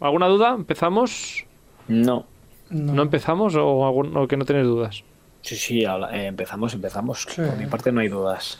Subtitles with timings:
[0.00, 0.50] ¿Alguna duda?
[0.54, 1.44] ¿Empezamos?
[1.88, 2.26] No.
[2.70, 5.04] ¿No, empezamos o, algún- o que no tenéis dudas?
[5.42, 7.26] Sí, sí, eh, empezamos, empezamos.
[7.28, 7.42] Sí.
[7.42, 8.58] Por mi parte no hay dudas.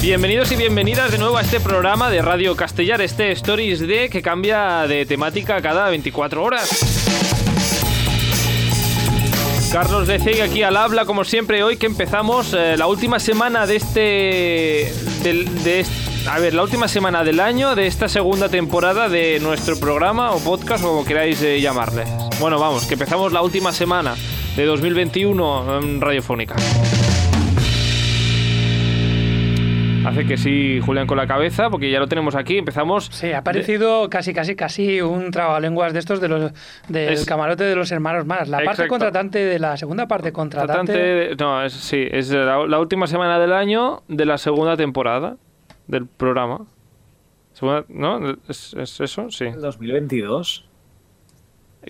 [0.00, 4.22] Bienvenidos y bienvenidas de nuevo a este programa de Radio Castellar, este Stories D que
[4.22, 7.27] cambia de temática cada 24 horas.
[9.72, 13.76] Carlos de aquí al habla, como siempre, hoy que empezamos eh, la última semana de
[13.76, 14.00] este.
[15.22, 15.92] de est-
[16.26, 20.38] a ver, la última semana del año de esta segunda temporada de nuestro programa o
[20.40, 22.04] podcast, o como queráis eh, llamarle.
[22.40, 24.14] Bueno, vamos, que empezamos la última semana
[24.56, 26.56] de 2021 en Radiofónica.
[30.08, 32.56] Hace que sí, Julián, con la cabeza, porque ya lo tenemos aquí.
[32.56, 33.06] Empezamos.
[33.12, 36.52] Sí, ha parecido casi, casi, casi un trabalenguas de estos de los,
[36.88, 38.48] del Es- camarote de los hermanos más.
[38.48, 38.88] La parte Exacto.
[38.88, 40.92] contratante de la segunda parte contratante.
[40.94, 45.36] Tratante- no, es, sí, es la, la última semana del año de la segunda temporada
[45.88, 46.64] del programa.
[47.52, 48.30] Segunda- ¿No?
[48.48, 49.30] ¿Es, es eso?
[49.30, 49.44] Sí.
[49.44, 50.64] El 2022,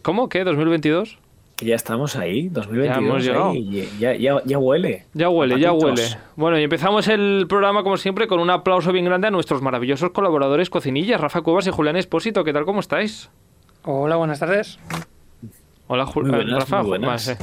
[0.03, 0.29] ¿Cómo?
[0.29, 0.45] ¿Qué?
[0.45, 1.19] ¿2022?
[1.59, 2.98] Que ya estamos ahí, 2022.
[3.05, 3.51] hemos llegado.
[3.51, 5.06] ahí, ya, ya, ya huele.
[5.12, 6.03] Ya huele, ya huele.
[6.37, 10.11] Bueno, y empezamos el programa, como siempre, con un aplauso bien grande a nuestros maravillosos
[10.11, 12.45] colaboradores cocinillas, Rafa Cuevas y Julián Espósito.
[12.45, 12.64] ¿Qué tal?
[12.64, 13.29] ¿Cómo estáis?
[13.83, 14.79] Hola, buenas tardes.
[15.89, 16.83] Hola, Ju- Muy buenas, Rafa.
[16.83, 17.36] buenas.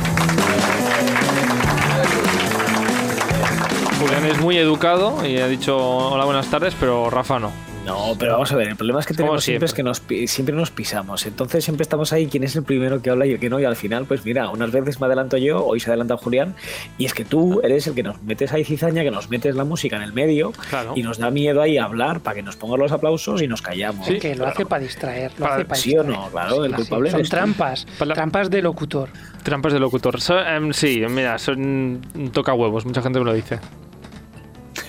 [3.99, 7.51] Julián es muy educado y ha dicho hola, buenas tardes, pero Rafa no.
[7.85, 9.65] No, pero vamos a ver, el problema es que tenemos siempre, siempre.
[9.67, 11.25] es que nos, pi- siempre nos pisamos.
[11.27, 13.59] Entonces siempre estamos ahí, quién es el primero que habla y el que no.
[13.59, 16.55] Y al final, pues mira, unas veces me adelanto yo, hoy se adelanta Julián.
[16.97, 19.63] Y es que tú eres el que nos metes ahí cizaña, que nos metes la
[19.65, 20.93] música en el medio Claro.
[20.95, 24.07] y nos da miedo ahí hablar para que nos pongan los aplausos y nos callamos.
[24.07, 25.31] Sí, que lo hace para distraer.
[25.37, 26.27] Lo Para- hace para ¿sí o no?
[26.31, 27.85] Claro, el Sí, culpable Son trampas.
[27.99, 29.09] Para- Trampas de locutor.
[29.43, 30.19] Trampas de locutor.
[30.21, 32.01] So- em, sí, mira, son
[32.33, 33.59] toca huevos, mucha gente me lo dice.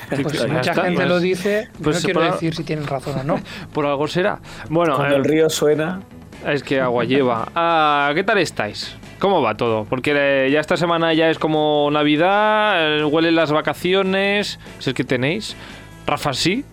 [0.08, 1.68] Pues mucha está, gente pues- lo dice.
[1.82, 3.40] pues no quiero para- decir si tienen razón o no.
[3.72, 4.38] Por algo será.
[4.68, 6.00] Bueno, Cuando eh, el río suena,
[6.46, 7.48] es que agua lleva.
[7.54, 8.94] Ah, ¿Qué tal estáis?
[9.18, 9.84] ¿Cómo va todo?
[9.84, 14.94] Porque eh, ya esta semana ya es como Navidad, eh, huelen las vacaciones, si es
[14.94, 15.56] que tenéis.
[16.06, 16.64] Rafa sí,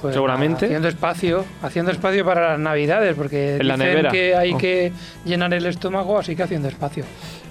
[0.00, 0.64] Pues Seguramente.
[0.64, 4.10] Haciendo espacio, haciendo espacio para las navidades, porque En la dicen nevera.
[4.10, 4.58] que hay Oh.
[4.58, 4.92] que
[5.24, 7.04] llenar el estómago, así que haciendo espacio.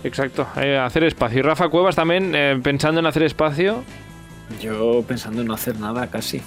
[0.04, 1.40] exacto, eh, hacer espacio.
[1.40, 3.84] Y Rafa Cuevas también eh, pensando en hacer espacio.
[4.60, 6.42] Yo pensando en no hacer nada casi.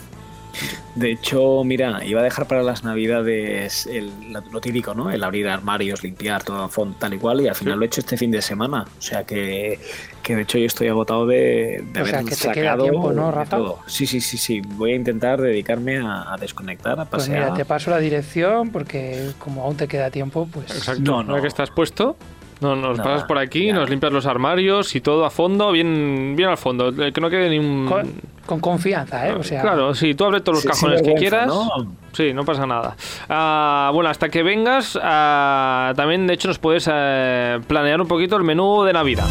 [0.94, 4.12] De hecho, mira, iba a dejar para las navidades el,
[4.52, 5.10] lo, típico, ¿no?
[5.10, 7.86] El abrir armarios, limpiar todo a fondo, tal y cual, y al final lo he
[7.86, 8.84] hecho este fin de semana.
[8.96, 9.80] O sea que,
[10.22, 13.12] que de hecho yo estoy agotado de, de O sea, que te queda sacado tiempo,
[13.12, 13.56] ¿no, de Rafa?
[13.56, 13.80] todo.
[13.88, 14.60] Sí, sí, sí, sí.
[14.60, 17.40] Voy a intentar dedicarme a, a desconectar, a Pues pasear.
[17.46, 20.70] mira, te paso la dirección, porque como aún te queda tiempo, pues...
[20.70, 21.02] Exacto.
[21.02, 21.42] No, Ahora no.
[21.42, 22.16] que estás puesto,
[22.64, 23.74] no, nos pasas por aquí, ya.
[23.74, 26.88] nos limpias los armarios y todo a fondo, bien, bien al fondo.
[27.02, 27.86] eh, Que no quede ni un.
[27.86, 28.12] Con,
[28.46, 29.32] con confianza, ¿eh?
[29.32, 31.46] O sea, claro, sí, tú abre todos los Sí, cajones que quieras.
[31.46, 31.68] ¿no?
[32.12, 32.96] Sí, no pasa nada.
[33.28, 38.36] Ah, bueno, hasta que vengas, ah, también de hecho nos puedes eh, planear un poquito
[38.36, 39.26] el menú de Navidad.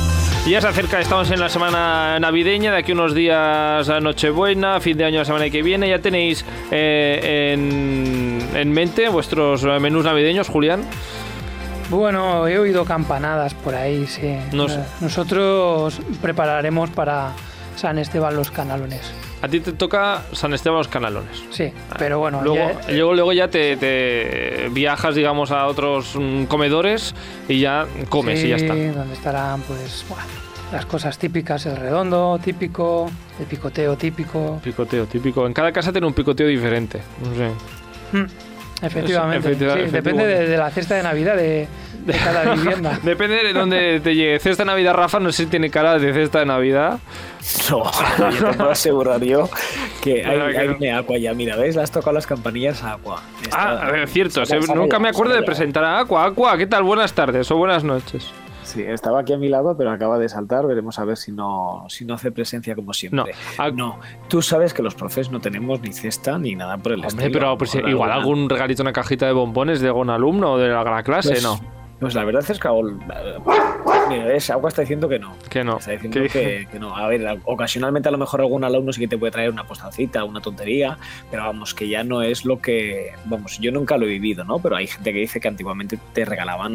[0.46, 4.82] Y ya se acerca, estamos en la semana navideña, de aquí unos días a Nochebuena,
[4.82, 5.88] fin de año la semana que viene.
[5.88, 10.82] Ya tenéis eh, en, en mente vuestros menús navideños, Julián.
[11.90, 14.36] Bueno, he oído campanadas por ahí, sí.
[14.52, 14.80] No sé.
[15.02, 17.32] Nosotros prepararemos para
[17.76, 19.02] San Esteban los canalones.
[19.42, 21.44] A ti te toca San Esteban los Canalones.
[21.52, 26.46] Sí, pero bueno, Luego, ya- luego, luego ya te, te viajas, digamos, a otros mm,
[26.46, 27.14] comedores
[27.50, 28.74] y ya comes y ya sí, está.
[28.98, 30.24] donde estarán pues buah,
[30.72, 34.62] las cosas típicas, el redondo típico, el picoteo típico.
[34.64, 35.46] Picoteo típico.
[35.46, 37.02] En cada casa tiene un picoteo diferente.
[37.22, 37.50] No sé.
[38.18, 38.26] Mm,
[38.88, 41.68] efectivamente, efectiva- sí, depende de, de la cesta de Navidad de,
[42.06, 43.00] de cada vivienda.
[43.04, 44.40] Depende de dónde te llegue.
[44.40, 47.00] Cesta de Navidad, Rafa, no sé si tiene cara de cesta de Navidad.
[47.70, 47.84] No,
[48.32, 49.50] yo te puedo asegurar yo
[50.02, 50.98] que hay, hay no.
[50.98, 51.34] Aqua ya.
[51.34, 51.76] Mira, ¿ves?
[51.76, 53.22] Le has tocado las campanillas a Aqua.
[53.42, 54.46] Está- Ah, a ver, cierto.
[54.46, 56.26] se- nunca me acuerdo de presentar a Aqua.
[56.26, 56.84] Aqua, ¿qué tal?
[56.84, 58.32] Buenas tardes o buenas noches.
[58.74, 60.66] Sí, estaba aquí a mi lado, pero acaba de saltar.
[60.66, 63.34] Veremos a ver si no, si no hace presencia como siempre.
[63.60, 64.00] No, no.
[64.30, 67.40] Tú sabes que los profes no tenemos ni cesta ni nada por el Hombre, estilo.
[67.40, 70.70] pero pues, igual alguna- algún regalito, una cajita de bombones de algún alumno o de
[70.70, 71.60] la, la clase, Pues- ¿no?
[72.00, 72.68] Pues la verdad es que
[74.10, 75.36] Mira, ves, Agua está diciendo que no.
[75.50, 75.78] Que no.
[75.78, 76.96] Está diciendo Que- no.
[76.96, 80.24] A ver, ocasionalmente a lo mejor algún alumno sí que te puede traer una postalcita,
[80.24, 80.98] una tontería,
[81.32, 83.12] pero vamos, que ya no es lo que.
[83.26, 84.60] Vamos, yo nunca lo he vivido, ¿no?
[84.60, 86.74] Pero hay gente que dice que antiguamente te regalaban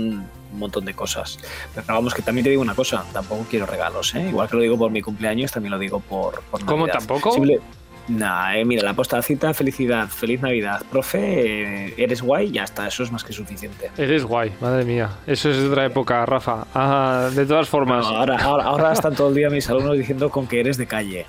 [0.53, 1.39] un montón de cosas.
[1.75, 4.27] Pero vamos, que también te digo una cosa, tampoco quiero regalos, ¿eh?
[4.29, 6.43] Igual que lo digo por mi cumpleaños, también lo digo por.
[6.51, 6.99] por ¿Cómo Navidad.
[7.01, 7.33] tampoco?
[7.33, 7.61] Simple-
[8.09, 10.83] Nah, eh, mira, la postacita, felicidad, feliz Navidad.
[10.91, 13.91] Profe, eh, eres guay, ya está, eso es más que suficiente.
[13.99, 15.11] Eres guay, madre mía.
[15.27, 16.67] Eso es de otra época, Rafa.
[16.75, 18.07] Ah, de todas formas.
[18.07, 20.87] No, ahora, ahora, ahora están todo el día mis alumnos diciendo con que eres de
[20.87, 21.27] calle.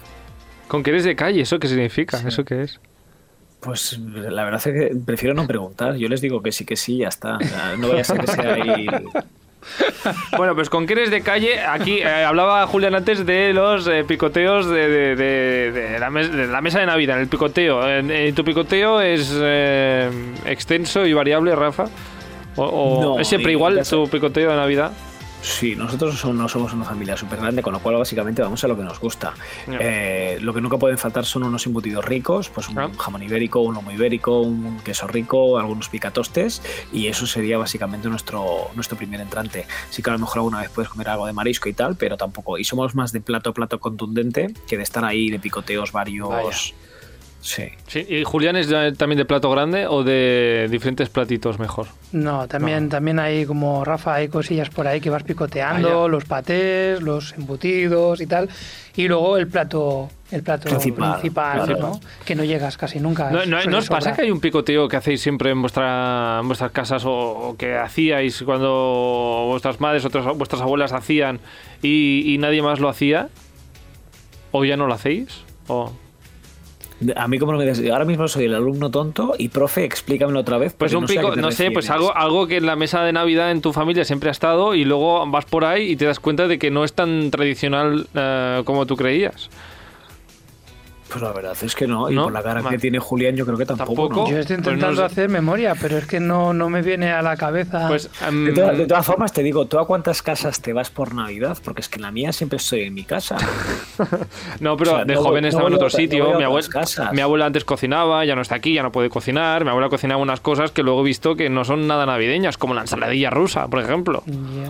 [0.67, 1.41] ¿Con que eres de calle?
[1.41, 2.21] ¿Eso qué significa?
[2.25, 2.79] ¿Eso qué es?
[3.59, 5.95] Pues la verdad es que prefiero no preguntar.
[5.95, 7.37] Yo les digo que sí, que sí, ya está.
[7.77, 8.87] No vaya a ser que sea ahí.
[10.37, 14.03] Bueno, pues con que eres de calle, aquí eh, hablaba Julián antes de los eh,
[14.07, 17.87] picoteos de, de- de- de la mes- de la mesa de Navidad, el picoteo.
[17.87, 20.09] En- en ¿Tu picoteo es eh,
[20.45, 21.85] extenso y variable, Rafa?
[22.55, 24.91] ¿O, o No, es siempre igual sé- tu picoteo de Navidad?
[25.41, 28.67] Sí, nosotros so- no somos una familia súper grande, con lo cual básicamente vamos a
[28.67, 29.33] lo que nos gusta.
[29.67, 32.89] Eh, lo que nunca pueden faltar son unos embutidos ricos, pues un Ah.
[32.97, 38.69] jamón ibérico, un lomo ibérico, un queso rico, algunos picatostes, y eso sería básicamente nuestro,
[38.75, 39.65] nuestro primer entrante.
[39.89, 42.17] Sí que a lo mejor alguna vez puedes comer algo de marisco y tal, pero
[42.17, 42.57] tampoco.
[42.57, 46.29] Y somos más de plato plato contundente que de estar ahí de picoteos varios.
[46.29, 46.49] Vaya.
[47.41, 47.63] Sí.
[47.87, 51.87] Sí, ¿Y Julián es también de plato grande o de diferentes platitos mejor?
[52.11, 56.25] No, también, también hay como Rafa, hay cosillas por ahí que vas picoteando, Ah, los
[56.25, 58.49] patés, los embutidos y tal.
[58.97, 61.79] Y luego el plato, el plato Principal, principal, claro.
[61.79, 61.99] ¿no?
[62.25, 63.31] Que no llegas casi nunca.
[63.31, 66.47] ¿No, no- no os pasa que hay un picoteo que hacéis siempre en, vuestra, en
[66.47, 71.39] vuestras casas o, o que hacíais cuando vuestras madres o otras- vuestras abuelas hacían
[71.81, 73.29] y, y nadie más lo hacía?
[74.51, 75.43] ¿O ya no lo hacéis?
[75.67, 75.93] ¿O...
[77.15, 80.57] A mí como no me ahora mismo soy el alumno tonto y profe, explícamelo otra
[80.57, 80.73] vez.
[80.77, 83.51] Pues un no pico, no sé, pues algo, algo que en la mesa de Navidad
[83.51, 86.47] en tu familia siempre ha estado y luego vas por ahí y te das cuenta
[86.47, 89.49] de que no es tan tradicional eh, como tú creías.
[91.09, 92.25] Pues la verdad es que no, y ¿No?
[92.25, 94.07] por la cara que tiene Julián yo creo que tampoco.
[94.07, 94.27] ¿Tampoco?
[94.29, 94.31] ¿no?
[94.31, 95.05] Yo estoy Pues no intentando sé.
[95.05, 97.87] hacer memoria, pero es que no, no me viene a la cabeza.
[97.87, 100.89] Pues De, em, todas- de todas formas, te digo, ¿tú a cuántas casas te vas
[100.91, 101.57] por Navidad?
[101.63, 103.37] Porque es que en la mía siempre estoy en mi casa.
[104.59, 106.37] No, pero O sea, de no joven estaba no en a otro sitio.
[106.37, 107.11] mi, abuela, casas.
[107.13, 109.63] mi abuela antes cocinaba, ya no está aquí, ya no puede cocinar.
[109.63, 112.73] Mi abuela cocinaba unas cosas que luego he visto que no son nada navideñas, como
[112.73, 114.23] la ensaladilla rusa, por ejemplo.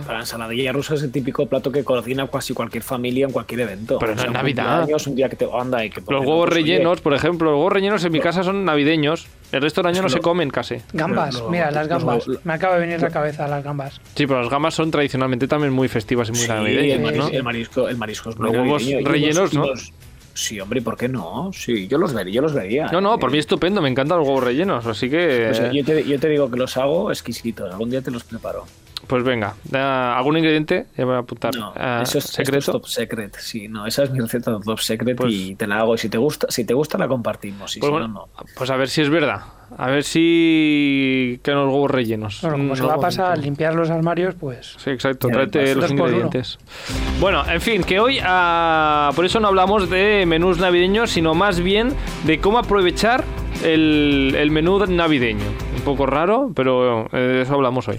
[0.08, 3.98] La ensaladilla rusa es el típico plato que cocina casi cualquier familia en cualquier evento.
[3.98, 4.76] Pero O no en un Navidad.
[4.78, 7.58] cumpleaños, un día que te anda y que huevos pues, oye, rellenos, por ejemplo, los
[7.58, 9.26] huevos rellenos en mi casa son navideños.
[9.52, 10.76] El resto del año no se comen casi.
[10.92, 12.24] Gambas, mira, las gambas.
[12.44, 14.00] Me acaba de venir a la cabeza las gambas.
[14.14, 17.24] Sí, pero las gamas son tradicionalmente también muy festivas y muy Sí, navideñas, el, ¿no?
[17.24, 19.66] marisco, el marisco, el marisco es muy Los huevos rellenos, ¿no?
[20.32, 21.50] Sí, hombre, ¿por qué no?
[21.52, 22.86] Sí, yo los vería, yo los vería.
[22.92, 25.50] No, no, Eh, por mí estupendo, me encantan los huevos rellenos, así que...
[25.52, 27.70] pues, yo, te, yo te digo que los hago exquisitos.
[27.70, 28.64] Algún día te los preparo.
[29.06, 29.54] Pues venga,
[30.16, 30.86] ¿algún ingrediente?
[30.96, 31.54] Ya me voy a apuntar.
[31.56, 32.72] No, Ah, eso es, esto es secreto.
[32.72, 33.36] top secret.
[33.40, 35.94] Sí, no, esa es mi receta top secret Pues- y te la hago.
[35.94, 37.76] Y si te gusta, si te gusta la compartimos.
[37.76, 38.44] Y Pues, si bueno, no, no.
[38.56, 39.40] pues a ver si es verdad.
[39.78, 42.38] A ver si que los huevos rellenos.
[42.42, 43.44] Bueno, como Mm, se va a pasar bonito.
[43.44, 44.74] limpiar los armarios, pues.
[44.78, 45.28] Sí, exacto.
[45.28, 46.58] Tráete pues, los ingredientes.
[47.20, 51.60] Bueno, en fin, que hoy ah, por eso no hablamos de menús navideños, sino más
[51.60, 51.94] bien
[52.24, 53.24] de cómo aprovechar
[53.64, 55.44] el, el menú navideño.
[55.80, 57.96] Un poco raro, pero eh, de eso hablamos hoy.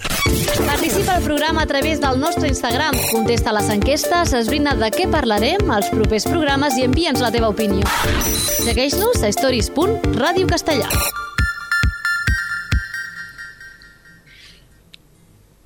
[0.68, 2.94] Participa al programa a través del nostre Instagram.
[3.12, 7.81] Contesta les enquestes, esbrina de què parlarem als propers programes i envia'ns la teva opinió.
[8.62, 11.21] Segueix-nos a stories.radiocastellà.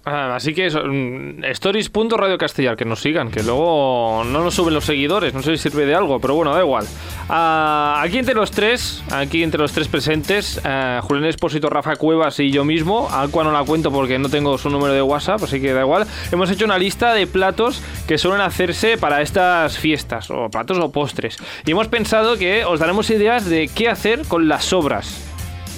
[0.07, 4.75] Ah, así que eso, mm, stories.radio castellar, que nos sigan, que luego no nos suben
[4.75, 6.85] los seguidores, no sé si sirve de algo, pero bueno, da igual.
[7.27, 12.39] Ah, aquí entre los tres, aquí entre los tres presentes, ah, Julián Espósito, Rafa Cuevas
[12.39, 15.59] y yo mismo, Aqua no la cuento porque no tengo su número de WhatsApp, así
[15.59, 20.29] que da igual, hemos hecho una lista de platos que suelen hacerse para estas fiestas,
[20.29, 21.37] o platos o postres.
[21.65, 25.31] Y hemos pensado que os daremos ideas de qué hacer con las sobras.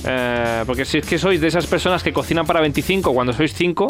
[0.05, 3.53] Eh, porque si es que sois de esas personas que cocinan para 25 cuando sois
[3.53, 3.87] 5,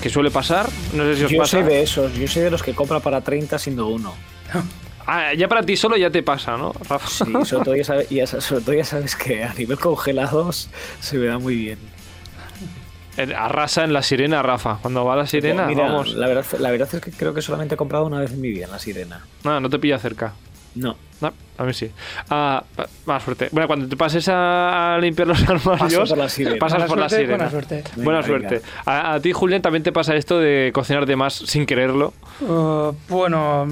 [0.00, 1.50] que suele pasar, no sé si os Yo pasa.
[1.58, 2.14] soy de esos.
[2.14, 4.14] Yo soy de los que compra para 30 siendo uno.
[5.04, 7.08] Ah, ya para ti solo ya te pasa, ¿no, Rafa?
[7.08, 10.70] Sí, sobre todo ya, sabes, ya sa- sobre todo ya sabes que a nivel congelados
[11.00, 11.78] se me da muy bien.
[13.36, 14.78] Arrasa en la sirena, Rafa.
[14.80, 16.14] Cuando va la sirena, Mira, vamos.
[16.14, 18.50] La verdad, la verdad es que creo que solamente he comprado una vez en mi
[18.50, 19.20] vida en la sirena.
[19.42, 20.34] No, no te pilla cerca.
[20.76, 20.96] No.
[21.22, 21.88] No, a mí sí.
[22.28, 22.64] Ah,
[23.06, 23.48] más suerte.
[23.52, 26.56] Bueno, cuando te pases a, limpiar los armarios, por la sirena.
[26.58, 27.28] pasas Buena por la sirena.
[27.36, 27.84] buena suerte.
[27.96, 28.48] Buena Venga, venga.
[28.48, 28.68] suerte.
[28.84, 32.12] A, a ti, Julián, también te pasa esto de cocinar de más sin quererlo.
[32.40, 33.68] Uh, bueno,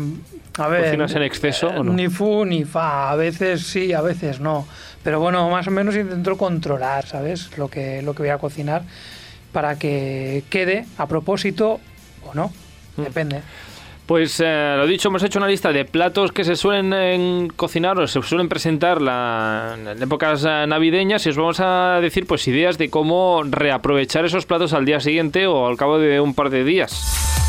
[0.59, 0.85] a ver.
[0.85, 1.93] ¿Cocinas en exceso o no?
[1.93, 3.11] Ni fu ni fa.
[3.11, 4.67] A veces sí, a veces no.
[5.03, 7.57] Pero bueno, más o menos intento controlar, ¿sabes?
[7.59, 8.83] Lo que, lo que voy a cocinar
[9.53, 11.81] para que quede a propósito
[12.25, 12.53] o no.
[12.97, 13.03] Mm.
[14.11, 17.97] Pues eh, lo dicho, hemos hecho una lista de platos que se suelen eh, cocinar
[17.97, 22.49] o se suelen presentar la- en épocas eh, navideñas y os vamos a decir pues
[22.49, 26.51] ideas de cómo reaprovechar esos platos al día siguiente o al cabo de un par
[26.51, 27.40] de días.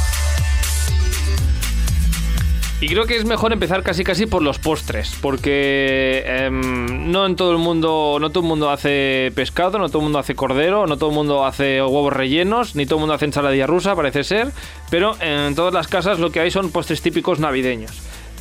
[2.82, 7.36] Y creo que es mejor empezar casi casi por los postres, porque em, no en
[7.36, 10.88] todo el mundo, no todo el mundo hace pescado, no todo el mundo hace cordero,
[10.88, 14.24] no todo el mundo hace huevos rellenos, ni todo el mundo hace ensaladilla rusa, parece
[14.24, 14.52] ser,
[14.90, 17.92] pero en todas las casas lo que hay son postres típicos navideños.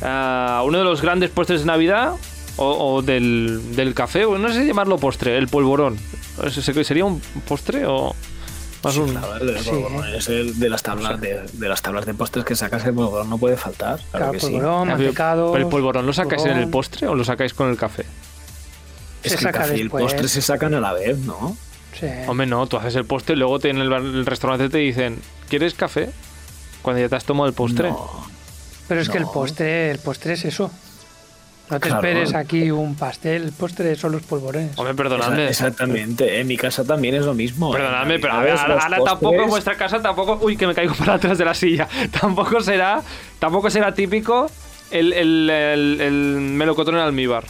[0.01, 2.13] Ah, uno de los grandes postres de Navidad
[2.57, 5.97] o, del, del café, o no sé llamarlo postre, el polvorón.
[6.49, 8.15] ¿Se- ¿Sería un postre o
[8.83, 12.13] más un Claro, el polvorón es el de las tablas de, de las tablas de
[12.13, 13.97] postres que sacas el polvorón no puede faltar.
[13.97, 14.45] Claro, Claro, que sí.
[14.47, 15.51] polvorón, mantecado.
[15.53, 18.05] ¿Pero el polvorón lo sacáis en el postre o lo sacáis con el café?
[19.23, 21.55] Es se que el café y el postre se sacan a la vez, ¿no?
[21.99, 22.07] Sí.
[22.27, 24.77] Hombre, no, tú haces el postre y luego te, en el, bar- el restaurante te
[24.79, 25.19] dicen,
[25.49, 26.09] ¿quieres café?
[26.81, 27.89] Cuando ya te has tomado el postre.
[27.91, 28.25] No.
[28.87, 30.71] Pero es que el postre, el postre es eso.
[31.71, 32.05] No te Claro.
[32.05, 34.77] esperes aquí un pastel, el postre son los polvorones.
[34.77, 35.47] Hombre, perdonadme.
[35.47, 37.71] Exactamente, en mi casa también es lo mismo.
[37.71, 40.37] Perdonadme, En pero a ver, ahora, tampoco en vuestra casa tampoco.
[40.41, 41.87] Uy, que me caigo para atrás de la silla.
[42.19, 43.01] Tampoco será,
[43.39, 44.51] tampoco será típico
[44.91, 47.45] el, el, el- el melocotón en almíbar.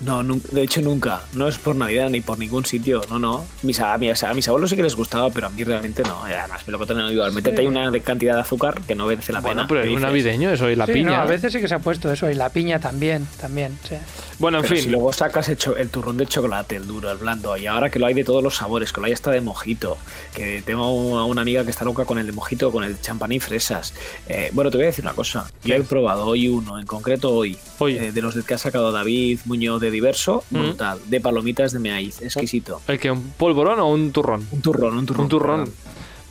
[0.00, 1.22] No, de hecho nunca.
[1.32, 3.00] No es por Navidad ni por ningún sitio.
[3.08, 3.46] No, no.
[3.62, 6.22] Mis, a, mis, a mis abuelos sí que les gustaba, pero a mí realmente no.
[6.22, 7.32] Además, me lo contan en igual.
[7.32, 9.68] Métete ahí una cantidad de azúcar que no merece la Bueno, pena.
[9.68, 11.10] pero ¿Qué es un navideño eso y la Sí, piña.
[11.10, 13.94] no, a veces sí que se ha puesto eso, y la piña también, también, sí.
[14.38, 14.84] Bueno, en Pero fin.
[14.84, 17.88] si luego sacas el, cho- el turrón de chocolate, el duro, el blando, y ahora
[17.88, 19.96] que lo hay de todos los sabores, que lo hay hasta de mojito,
[20.34, 23.32] que tengo a una amiga que está loca con el de mojito, con el champán
[23.32, 23.94] y fresas.
[24.28, 25.50] Eh, bueno, te voy a decir una cosa.
[25.64, 27.96] Yo he probado hoy uno, en concreto hoy, Hoy.
[27.96, 30.58] eh, de los que ha sacado David Muñoz de Diverso, Mm.
[30.58, 32.80] brutal, de palomitas de maíz, exquisito.
[32.88, 34.46] ¿El que un polvorón o un turrón?
[34.50, 35.22] Un turrón, un turrón.
[35.24, 35.64] Un turrón.
[35.64, 35.74] perdón.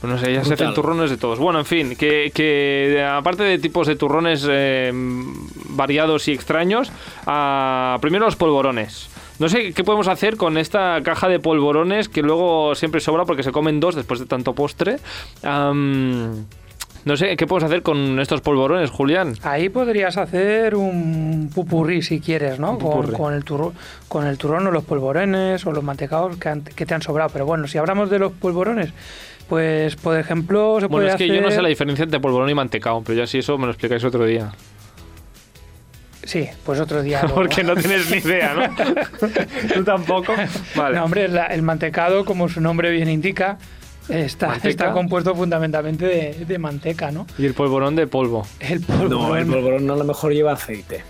[0.01, 1.39] Pues no sé, ya se hacen turrones de todos.
[1.39, 4.91] Bueno, en fin, que, que aparte de tipos de turrones eh,
[5.69, 6.91] variados y extraños,
[7.25, 9.09] ah, primero los polvorones.
[9.39, 13.43] No sé qué podemos hacer con esta caja de polvorones que luego siempre sobra porque
[13.43, 14.97] se comen dos después de tanto postre.
[17.05, 19.33] No sé, ¿qué podemos hacer con estos polvorones, Julián?
[19.43, 22.77] Ahí podrías hacer un pupurrí si quieres, ¿no?
[22.79, 23.74] Con, el turrón,
[24.07, 27.29] con el turrón o los polvorones o los mantecados que, han- que te han sobrado.
[27.31, 28.89] Pero bueno, si hablamos de los polvorones,
[29.47, 31.35] pues por ejemplo se Bueno, puede es que hacer...
[31.35, 33.71] yo no sé la diferencia entre polvorón y mantecao, pero ya si eso me lo
[33.71, 34.51] explicáis otro día.
[36.24, 37.21] Sí, pues otro día.
[37.35, 38.75] Porque no tienes ni idea, ¿no?
[39.75, 40.33] Tú tampoco.
[40.75, 40.95] Vale.
[40.95, 43.59] No, hombre, la- el mantecado, como su nombre bien indica,
[44.09, 44.69] está, ¿Manteca?
[44.69, 47.25] está compuesto fundamentalmente de, de manteca, ¿no?
[47.38, 48.45] Y el polvorón de polvo.
[48.59, 49.50] El No, el polvorón.
[49.51, 51.03] polvorón a lo mejor lleva aceite.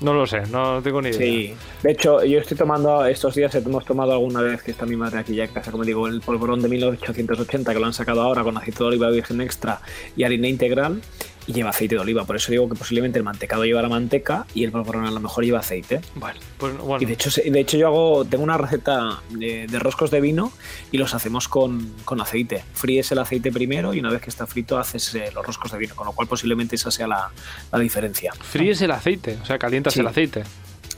[0.00, 1.18] No lo sé, no tengo ni idea.
[1.18, 1.54] Sí.
[1.82, 5.18] De hecho, yo estoy tomando estos días, hemos tomado alguna vez que está mi madre
[5.18, 8.44] aquí ya en casa, como digo, el polvorón de 1880 que lo han sacado ahora
[8.44, 9.80] con aceite de oliva virgen extra
[10.16, 11.00] y harina integral
[11.48, 12.24] y lleva aceite de oliva.
[12.24, 15.18] Por eso digo que posiblemente el mantecado lleva la manteca y el polvorón a lo
[15.18, 16.00] mejor lleva aceite.
[16.14, 17.02] Vale, pues bueno.
[17.02, 20.52] Y de hecho, de hecho yo hago, tengo una receta de, de roscos de vino
[20.92, 22.62] y los hacemos con, con aceite.
[22.74, 25.78] Fríes el aceite primero y una vez que está frito haces eh, los roscos de
[25.78, 27.30] vino, con lo cual posiblemente esa sea la,
[27.72, 28.32] la diferencia.
[28.38, 30.00] Fríes el aceite, o sea, calientas Sí.
[30.00, 30.44] el aceite.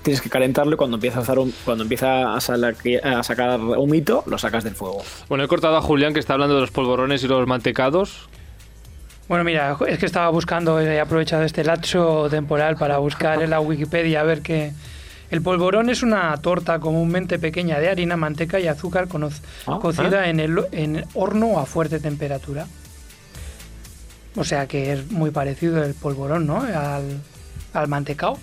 [0.02, 3.60] Tienes que calentarlo y cuando empieza a, hacer un- cuando empieza a, sala- a sacar
[3.60, 5.02] humito, lo sacas del fuego.
[5.28, 8.28] Bueno, he cortado a Julián que está hablando de los polvorones y los mantecados.
[9.30, 13.60] Bueno, mira, es que estaba buscando, he aprovechado este lapso temporal para buscar en la
[13.60, 14.72] Wikipedia a ver que
[15.30, 19.06] el polvorón es una torta comúnmente pequeña de harina, manteca y azúcar
[19.68, 22.66] Ah, cocida en el en horno a fuerte temperatura.
[24.34, 26.62] O sea que es muy parecido el polvorón, ¿no?
[26.62, 27.20] Al,
[27.72, 28.36] al mantecao.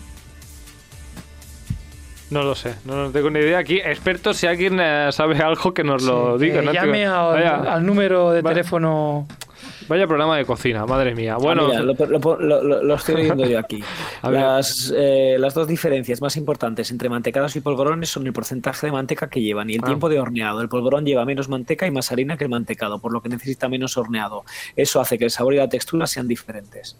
[2.30, 3.58] No lo sé, no, tengo ni idea.
[3.58, 6.62] Aquí, expertos, si alguien eh, sabe algo, que nos lo diga.
[6.62, 6.72] ¿no?
[6.72, 9.28] llame al, vaya, al número de teléfono.
[9.88, 11.36] Vaya programa de cocina, madre mía.
[11.36, 13.84] Ah, Bueno, mira, lo, lo- lo- lo- lo estoy viendo yo aquí.
[14.24, 18.92] Las, eh, las dos diferencias más importantes entre mantecados y polvorones son el porcentaje de
[18.92, 19.88] manteca que llevan y el Ah.
[19.88, 20.62] tiempo de horneado.
[20.62, 23.70] El polvorón lleva menos manteca y más harina que el mantecado, por lo que necesita
[23.70, 24.44] menos horneado.
[24.76, 26.98] Eso hace que el sabor y la textura sean diferentes.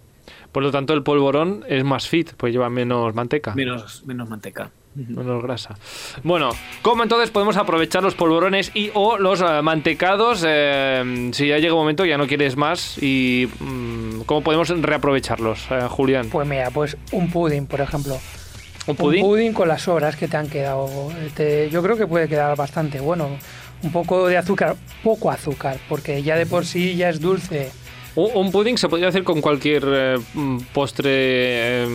[0.52, 3.54] por lo tanto, el polvorón es más fit, pues lleva menos manteca.
[3.54, 4.72] Menos, menos manteca.
[5.10, 5.76] Menos grasa.
[6.24, 6.50] Bueno,
[6.82, 11.74] ¿cómo entonces podemos aprovechar los polvorones y o los eh, mantecados eh, si ya llega
[11.74, 16.30] un momento ya no quieres más y mm, cómo podemos reaprovecharlos, eh, Julián?
[16.30, 18.18] Pues mira, pues un pudding, por ejemplo.
[18.88, 19.24] ¿Un pudín?
[19.24, 20.90] Un pudding con las sobras que te han quedado.
[21.36, 23.30] Te- yo creo que puede quedar bastante bueno.
[23.84, 27.70] Un poco de azúcar, poco azúcar, porque ya de por sí ya es dulce.
[28.18, 31.04] Un, un pudding se podría hacer con cualquier eh, mm, postre,
[31.84, 31.88] eh,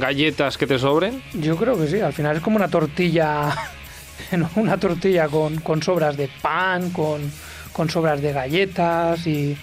[0.00, 1.22] galletas que te sobren.
[1.34, 3.54] Yo creo que sí, al final es como una tortilla,
[4.56, 7.20] una tortilla con, con sobras de pan, con,
[7.72, 9.56] con sobras de galletas y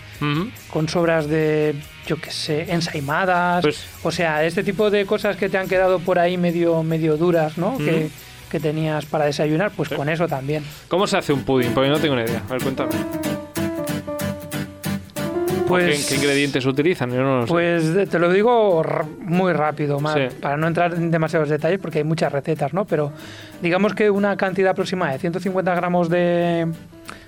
[0.69, 1.73] con sobras de,
[2.05, 3.61] yo qué sé, ensaimadas.
[3.63, 7.17] Pues- o sea, este tipo de cosas que te han quedado por ahí medio, medio
[7.17, 7.77] duras, ¿no?
[7.79, 8.09] que,
[8.51, 10.63] que tenías para desayunar, pues con eso también.
[10.87, 11.71] ¿Cómo se hace un pudding?
[11.73, 12.43] Porque no tengo ni idea.
[12.47, 12.91] A ver, cuéntame.
[15.69, 17.11] Pues, ¿Qué, qué ingredientes utilizan?
[17.11, 17.51] Yo no lo sé.
[17.53, 18.83] Pues te lo digo
[19.21, 20.35] muy rápido, más, Sí.
[20.41, 22.85] para no entrar en demasiados detalles porque hay muchas recetas, ¿no?
[22.85, 23.11] Pero
[23.61, 26.67] digamos que una cantidad aproximada de 150 gramos de,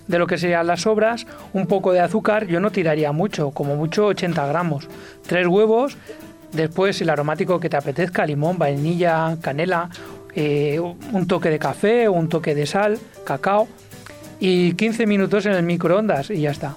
[0.07, 3.75] de lo que serían las sobras, un poco de azúcar, yo no tiraría mucho, como
[3.75, 4.87] mucho 80 gramos,
[5.27, 5.95] tres huevos,
[6.51, 9.89] después el aromático que te apetezca, limón, vainilla, canela,
[10.35, 13.67] eh, un toque de café, un toque de sal, cacao
[14.39, 16.75] y 15 minutos en el microondas y ya está.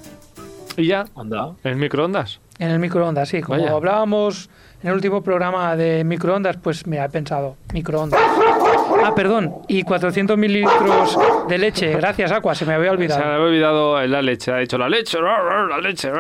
[0.77, 1.53] Y ya, Anda.
[1.65, 2.41] en microondas.
[2.59, 3.41] En el microondas, sí.
[3.43, 3.73] Como Vaya.
[3.75, 4.49] hablábamos
[4.83, 8.21] en el último programa de microondas, pues mira, he pensado, microondas.
[9.03, 11.93] Ah, perdón, y 400 mililitros de leche.
[11.97, 13.25] Gracias, Aqua, se me había Se me olvidado.
[13.25, 16.11] había olvidado la leche, ha dicho la leche, la leche.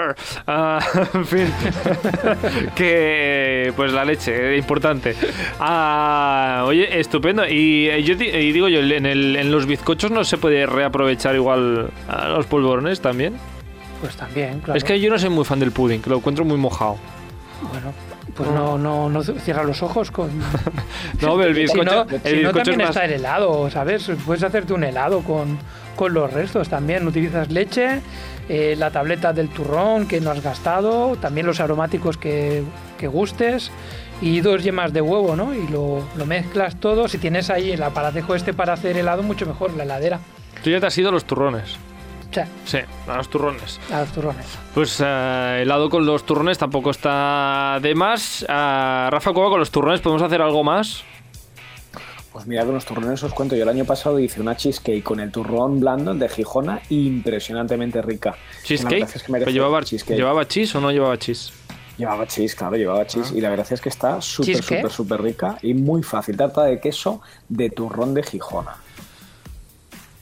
[0.46, 0.80] Ah,
[1.14, 1.46] en fin,
[2.76, 5.14] que pues la leche, importante.
[5.61, 7.46] Ah, oye, estupendo.
[7.46, 10.66] Y, eh, yo di- y digo yo, en, el- en los bizcochos no se puede
[10.66, 13.37] reaprovechar igual a los polvorones también.
[14.04, 14.76] Pues también, claro.
[14.76, 16.99] Es que yo no soy muy fan del pudding, que lo encuentro muy mojado.
[17.73, 17.94] Bueno,
[18.37, 20.28] pues no, no, no cierra los ojos con...
[21.23, 22.90] No, el Si bizcocho, no, el si no es también más...
[22.90, 24.11] está el helado, ¿sabes?
[24.26, 25.58] Puedes hacerte un helado con,
[25.96, 27.06] con los restos también.
[27.06, 28.02] Utilizas leche,
[28.50, 32.62] eh, la tableta del turrón que no has gastado, también los aromáticos que,
[32.99, 33.70] que gustes
[34.20, 35.54] y dos yemas de huevo, ¿no?
[35.54, 37.08] Y lo, lo mezclas todo.
[37.08, 40.20] Si tienes ahí el aparatejo este para hacer helado, mucho mejor, la heladera.
[40.62, 41.78] Tú ya te has ido a los turrones.
[42.64, 43.79] Sí, a los turrones.
[43.93, 44.47] a los turrones.
[44.75, 48.45] Pues eh, helado con los turrones tampoco está de más.
[48.49, 51.03] Ah, Rafa Cueva, con los turrones, ¿podemos hacer algo más?
[52.33, 53.55] Pues mira, con los turrones os cuento.
[53.55, 58.35] Yo el año pasado hice una cheesecake con el turrón blando de Gijona impresionantemente rica.
[58.64, 59.05] ¿Cheesecake?
[59.14, 60.17] es que merece- ¿Pero llevaba, cheesecake.
[60.17, 61.53] ¿Llevaba cheese o no llevaba cheese?
[61.97, 63.31] Llevaba cheese, claro, llevaba cheese.
[63.37, 66.37] Y la verdad es que está súper, súper, súper rica y muy fácil.
[66.37, 68.79] Tarta de queso de turrón de Gijona.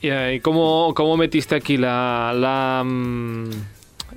[0.02, 3.50] ¿Y, cómo, cómo metiste aquí la, la, mm,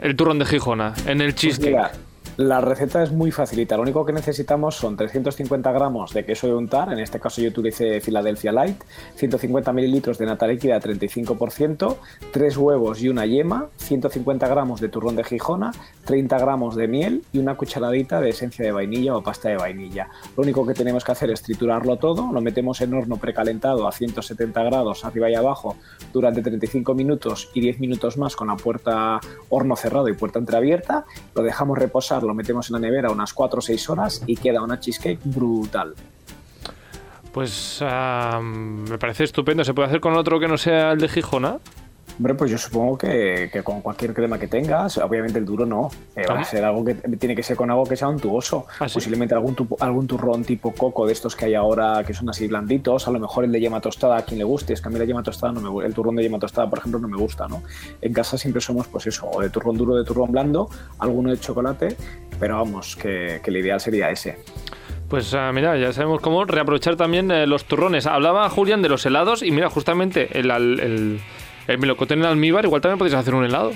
[0.01, 0.95] el turrón de Gijona?
[1.05, 1.91] En el Pues mira,
[2.37, 3.77] la receta es muy facilita.
[3.77, 6.91] Lo único que necesitamos son 350 gramos de queso de untar.
[6.91, 8.83] En este caso yo utilicé Philadelphia Light.
[9.15, 11.95] 150 mililitros de nata líquida 35%.
[12.31, 13.69] 3 huevos y una yema.
[13.77, 15.71] 150 gramos de turrón de Gijona.
[16.03, 20.09] 30 gramos de miel y una cucharadita de esencia de vainilla o pasta de vainilla.
[20.35, 22.33] Lo único que tenemos que hacer es triturarlo todo.
[22.33, 25.77] Lo metemos en horno precalentado a 170 grados arriba y abajo
[26.11, 31.05] durante 35 minutos y 10 minutos más con la puerta horno cerrado y puerta entreabierta.
[31.33, 34.61] Lo dejamos reposar, lo metemos en la nevera unas 4 o 6 horas y queda
[34.61, 35.93] una cheesecake brutal.
[37.31, 39.63] Pues ah, me parece estupendo.
[39.63, 41.59] ¿Se puede hacer con otro que no sea el de Gijona?
[42.17, 45.89] Hombre, pues yo supongo que, que con cualquier crema que tengas, obviamente el duro no,
[46.15, 46.41] eh, va Ah.
[46.41, 48.65] a ser algo que tiene que ser con algo que sea untuoso.
[48.79, 48.93] ¿Ah, sí?
[48.93, 52.47] Posiblemente algún, tu- algún turrón tipo coco de estos que hay ahora que son así
[52.47, 54.91] blanditos, a lo mejor el de yema tostada a quien le guste, es que a
[54.91, 57.17] mí la yema tostada no me el turrón de yema tostada, por ejemplo, no me
[57.17, 57.63] gusta, ¿no?
[58.01, 61.37] En casa siempre somos pues eso, o de turrón duro, de turrón blando, alguno de
[61.39, 61.97] chocolate,
[62.39, 64.37] pero vamos, que, que el ideal sería ese.
[65.09, 68.07] Pues ah, mira, ya sabemos cómo reaprovechar también eh, los turrones.
[68.07, 71.19] Hablaba Julián de los helados y mira, justamente el, el,
[71.67, 73.71] el melocotón en almíbar, igual también podéis hacer un helado.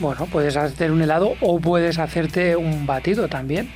[0.00, 3.70] Bueno, puedes hacer un helado o puedes hacerte un batido también.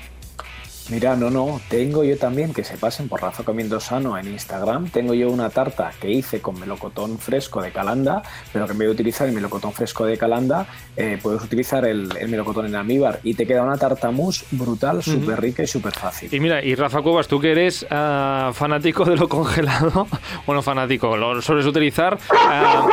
[0.91, 4.89] Mira, no, no, tengo yo también, que se pasen por Rafa Comiendo Sano en Instagram,
[4.89, 8.23] tengo yo una tarta que hice con melocotón fresco de Calanda,
[8.55, 12.09] pero que en vez de utilizar el melocotón fresco de Calanda, eh, puedes utilizar el,
[12.19, 15.93] el melocotón en almíbar y te queda una tarta mousse brutal, súper rica y súper
[15.93, 16.33] fácil.
[16.33, 20.07] Y mira, y Rafa Cuevas, tú que eres ah, fanático de lo congelado,
[20.47, 22.19] bueno, fanático, lo sueles utilizar.
[22.33, 22.87] ah,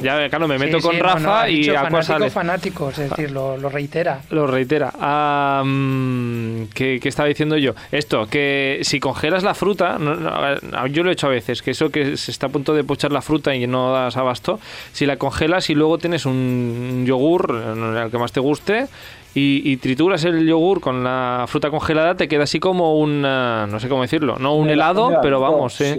[0.00, 2.30] ya, claro, me meto Sí, con sí, Rafa bueno, ha y dicho Aqua fanático, sale.
[2.30, 4.20] fanático, es decir, lo, lo reitera.
[4.30, 4.92] Lo reitera.
[5.00, 7.74] Ah, mm, ¿qué, qué estaba diciendo yo?
[7.90, 11.72] Esto, que si congelas la fruta, no- no, yo lo he hecho a veces, que
[11.72, 14.60] eso que se está a punto de pochar la fruta y no das abasto,
[14.92, 18.86] si la congelas y luego tienes un yogur, eh, el que más te guste,
[19.34, 23.80] y, y trituras el yogur con la fruta congelada, te queda así como un, no
[23.80, 25.98] sé cómo decirlo, no un helado, pero vamos, eh.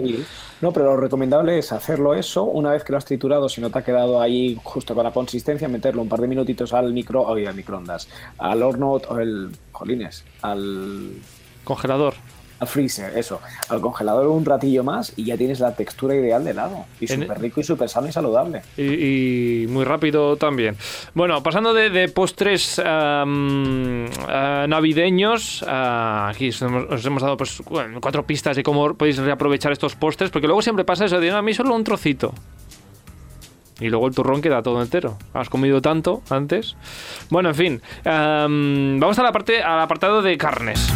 [0.64, 3.68] No, pero lo recomendable es hacerlo eso, una vez que lo has triturado, si no
[3.68, 7.20] te ha quedado ahí justo con la consistencia, meterlo un par de minutitos al micro,
[7.20, 11.16] oye, al microondas, al horno, o el, jolines, al
[11.64, 12.14] Congelador.
[12.66, 16.84] Freezer, eso, al congelador un ratillo más y ya tienes la textura ideal de helado.
[17.00, 18.62] Y súper rico y súper sano y saludable.
[18.76, 20.76] Y, y muy rápido también.
[21.14, 22.80] Bueno, pasando de, de postres
[24.68, 29.72] navideños, aquí os hemos, os hemos dado pues, bueno, cuatro pistas de cómo podéis reaprovechar
[29.72, 32.32] estos postres, porque luego siempre pasa eso de "No, a mí solo un trocito.
[33.80, 35.18] Y luego el turrón queda todo entero.
[35.32, 36.76] Has comido tanto antes.
[37.28, 37.82] Bueno, en fin.
[38.04, 40.92] am, vamos a la parte, al apartado de carnes.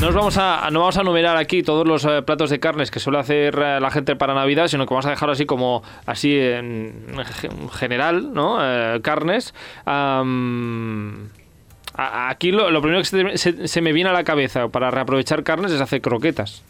[0.00, 3.00] No, vamos a, no vamos a numerar aquí todos los eh, platos de carnes que
[3.00, 6.38] suele hacer eh, la gente para Navidad, sino que vamos a dejarlo así como así
[6.38, 7.16] en
[7.72, 8.58] general, ¿no?
[8.60, 9.54] Eh, carnes.
[11.94, 16.02] aquí lo, primero que se, me viene a la cabeza para reaprovechar carnes es hacer
[16.02, 16.62] croquetas.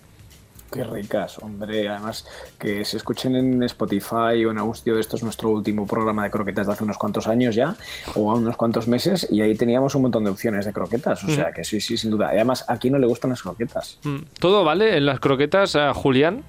[0.77, 1.89] Qué ricas, hombre.
[1.89, 2.27] Además,
[2.59, 6.67] que se escuchen en Spotify o en Austio, esto es nuestro último programa de croquetas
[6.67, 7.75] de hace unos cuantos años ya,
[8.15, 11.25] o unos cuantos meses, y ahí teníamos un montón de opciones de croquetas.
[11.25, 12.29] O sea que sí, sí, sin duda.
[12.29, 13.99] además, aquí no le gustan las croquetas.
[14.05, 14.19] Mm.
[14.39, 16.45] ¿Todo vale en las croquetas, Julián?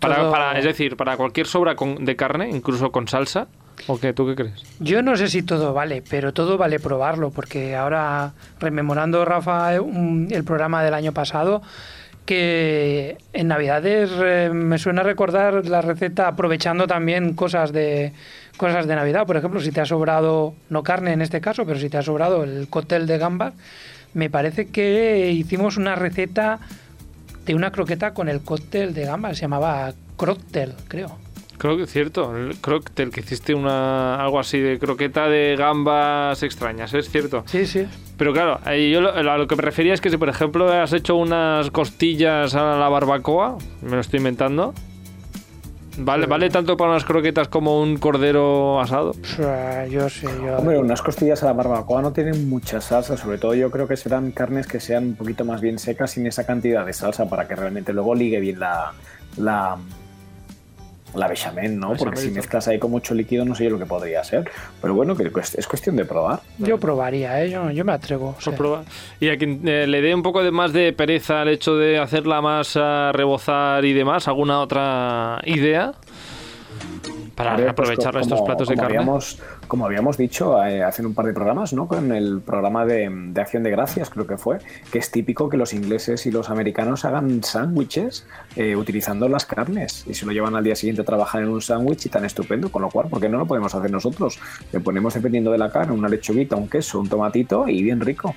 [0.00, 3.48] Para, es decir, para cualquier sobra de carne, incluso con salsa.
[3.86, 4.12] ¿O qué?
[4.12, 4.62] ¿Tú qué crees?
[4.78, 10.44] Yo no sé si todo vale, pero todo vale probarlo, porque ahora, rememorando, Rafa, el
[10.44, 11.62] programa del año pasado,
[12.30, 18.12] que en Navidades eh, me suena recordar la receta aprovechando también cosas de
[18.56, 19.26] cosas de Navidad.
[19.26, 22.02] Por ejemplo, si te ha sobrado, no carne en este caso, pero si te ha
[22.02, 23.54] sobrado el cóctel de gambas,
[24.14, 26.60] me parece que hicimos una receta
[27.46, 31.18] de una croqueta con el cóctel de gambas, se llamaba cóctel, creo.
[31.60, 36.42] Creo que es cierto, el cóctel, que hiciste una, algo así de croqueta de gambas
[36.42, 37.44] extrañas, ¿es cierto?
[37.44, 37.86] Sí, sí.
[38.16, 40.94] Pero claro, yo lo, a lo que me refería es que si por ejemplo has
[40.94, 44.72] hecho unas costillas a la barbacoa, me lo estoy inventando,
[45.98, 49.12] ¿Vale, ¿Vale tanto para unas croquetas como un cordero asado?
[49.90, 50.56] yo sé, yo...
[50.56, 53.98] Hombre, unas costillas a la barbacoa no tienen mucha salsa, sobre todo yo creo que
[53.98, 57.46] serán carnes que sean un poquito más bien secas sin esa cantidad de salsa para
[57.46, 58.92] que realmente luego ligue bien la,
[59.36, 59.76] la,
[61.14, 61.94] la bechamel, ¿no?
[61.94, 64.50] Porque si mezclas ahí con mucho líquido no sé yo lo que podría ser.
[64.80, 66.40] Pero bueno, que es cuestión de probar.
[66.58, 67.50] Yo probaría, ¿eh?
[67.50, 68.36] yo, me atrevo.
[69.20, 71.98] Y a quien eh, le dé un poco de más de pereza al hecho de
[71.98, 75.92] hacerla más a rebozar y demás, ¿alguna otra idea?
[77.34, 79.00] Para pues aprovechar estos platos de carne
[79.68, 81.86] como habíamos dicho eh, hace un par de programas, ¿no?
[81.86, 84.58] Con el programa de, Acción de Gracias, creo que fue,
[84.90, 90.04] que es típico que los ingleses y los americanos hagan sándwiches eh, utilizando las carnes
[90.06, 92.70] y se lo llevan al día siguiente a trabajar en un sándwich y tan estupendo,
[92.70, 94.38] con lo cual, ¿por qué no lo podemos hacer nosotros?
[94.72, 98.34] Le ponemos, dependiendo de la carne, una lechuguita, un queso, un tomatito y bien rico.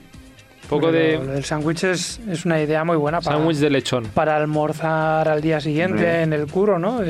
[0.70, 1.16] Poco de...
[1.16, 3.38] El sándwich es, una idea muy buena para...
[3.38, 4.06] Sándwich de lechón.
[4.14, 7.02] Para almorzar al día siguiente en el curo, ¿no?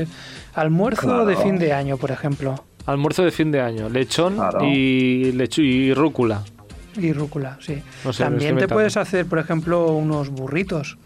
[0.56, 2.56] Eh, almuerzo de fin de año, por ejemplo.
[2.86, 6.42] Almuerzo de fin de año, lechón y, lechu y rúcula.
[6.98, 7.82] Y rúcula, sí.
[8.18, 10.98] También te puedes hacer, por ejemplo, unos burritos.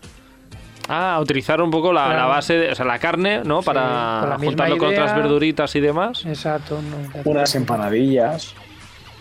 [0.89, 3.61] Ah, utilizar un poco la, base, de, o sea, la carne, ¿no?
[3.61, 6.25] Para juntarlo con otras verduritas y demás.
[6.25, 6.79] Exacto.
[7.25, 8.55] Unas empanadillas.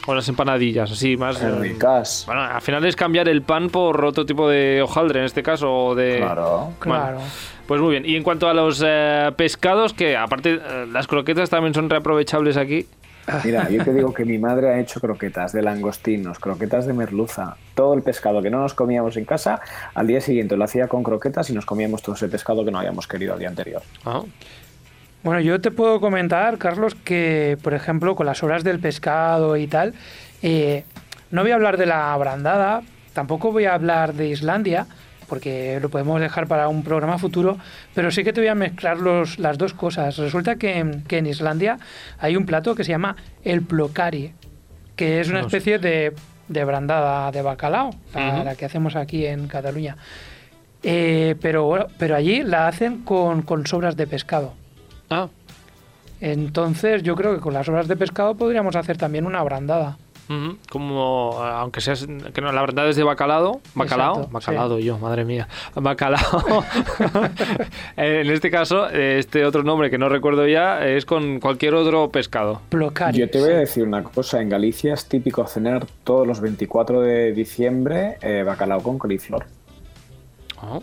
[0.06, 1.40] Unas empanadillas, así, más...
[1.58, 2.22] ricas.
[2.26, 5.72] Bueno, al final es cambiar el pan por otro tipo de hojaldre, en este caso,
[5.72, 6.18] o de...
[6.18, 6.72] Claro.
[6.78, 7.18] claro.
[7.66, 8.06] Pues muy bien.
[8.06, 12.56] Y en cuanto a los eh, pescados, que aparte eh, las croquetas también son reaprovechables
[12.56, 12.86] aquí.
[13.44, 17.56] Mira, yo te digo que mi madre ha hecho croquetas de langostinos, croquetas de merluza,
[17.74, 19.60] todo el pescado que no nos comíamos en casa,
[19.94, 22.78] al día siguiente lo hacía con croquetas y nos comíamos todo ese pescado que no
[22.78, 23.82] habíamos querido al día anterior.
[24.04, 24.22] Ah.
[25.24, 29.66] Bueno, yo te puedo comentar, Carlos, que por ejemplo con las horas del pescado y
[29.66, 29.94] tal,
[30.42, 30.84] eh,
[31.32, 34.86] no voy a hablar de la brandada, tampoco voy a hablar de Islandia,
[35.28, 37.58] porque lo podemos dejar para un programa futuro,
[37.94, 40.16] pero sí que te voy a mezclar los, las dos cosas.
[40.16, 41.78] Resulta que, en Islandia
[42.18, 44.32] hay un plato que se llama el plocari,
[44.94, 46.12] que es una especie de,
[46.48, 49.96] de, brandada de bacalao, la, que hacemos aquí en Cataluña.
[50.82, 54.54] Eh, pero, pero allí la hacen con, con sobras de pescado.
[55.10, 55.28] Ah.
[56.20, 59.98] Entonces yo creo que con las sobras de pescado podríamos hacer también una brandada.
[60.70, 61.94] Como, aunque sea,
[62.32, 66.64] que no, la verdad es de bacalao, bacalao, bacalao yo, madre mía, bacalao.
[67.96, 72.60] en este caso, este otro nombre que no recuerdo ya es con cualquier otro pescado.
[73.12, 77.00] yo te voy a decir una cosa, en Galicia es típico cenar todos los 24
[77.00, 79.46] de diciembre eh, bacalao con coliflor.
[80.62, 80.82] Oh.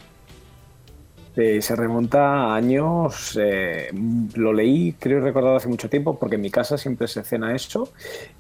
[1.36, 3.89] Eh, se remonta a años, eh,
[4.36, 7.89] lo leí, creo recordado hace mucho tiempo, porque en mi casa siempre se cena eso,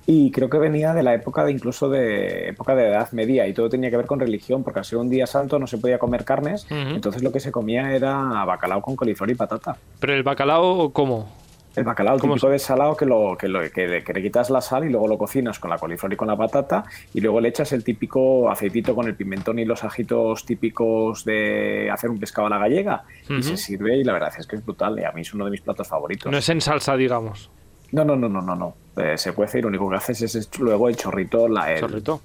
[0.05, 3.53] y creo que venía de la época de incluso de época de Edad Media, y
[3.53, 5.97] todo tenía que ver con religión, porque al ser un día santo no se podía
[5.97, 9.75] comer carnes, entonces lo que se comía era bacalao con coliflor y patata.
[9.99, 11.42] ¿Pero el bacalao cómo?
[11.75, 14.85] El bacalao, el típico de salado que, lo, que, lo, que, le, quitas la sal
[14.85, 16.83] y luego lo cocinas con la coliflor y con la patata
[17.13, 21.89] y luego le echas el típico aceitito con el pimentón y los ajitos típicos de
[21.91, 24.63] hacer un pescado a la gallega y se sirve y la verdad es que es
[24.63, 26.31] brutal y a mí es uno de mis platos favoritos.
[26.31, 27.49] No es en salsa, digamos.
[27.91, 28.75] No, no, no, no, no, no.
[28.95, 32.21] Eh, se puede hacer, lo único que haces es luego el chorrito, la, chorrito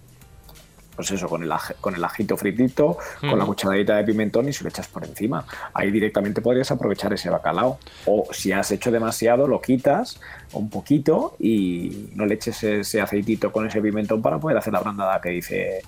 [0.98, 4.64] pues eso, con el, con el ajito fritito, con la cucharadita de pimentón y se
[4.64, 5.44] lo echas por encima.
[5.72, 7.78] Ahí directamente podrías aprovechar ese bacalao.
[8.06, 10.20] O si has hecho demasiado, lo quitas
[10.54, 14.80] un poquito y no le eches ese aceitito con ese pimentón para poder hacer la
[14.80, 15.82] brandada que dice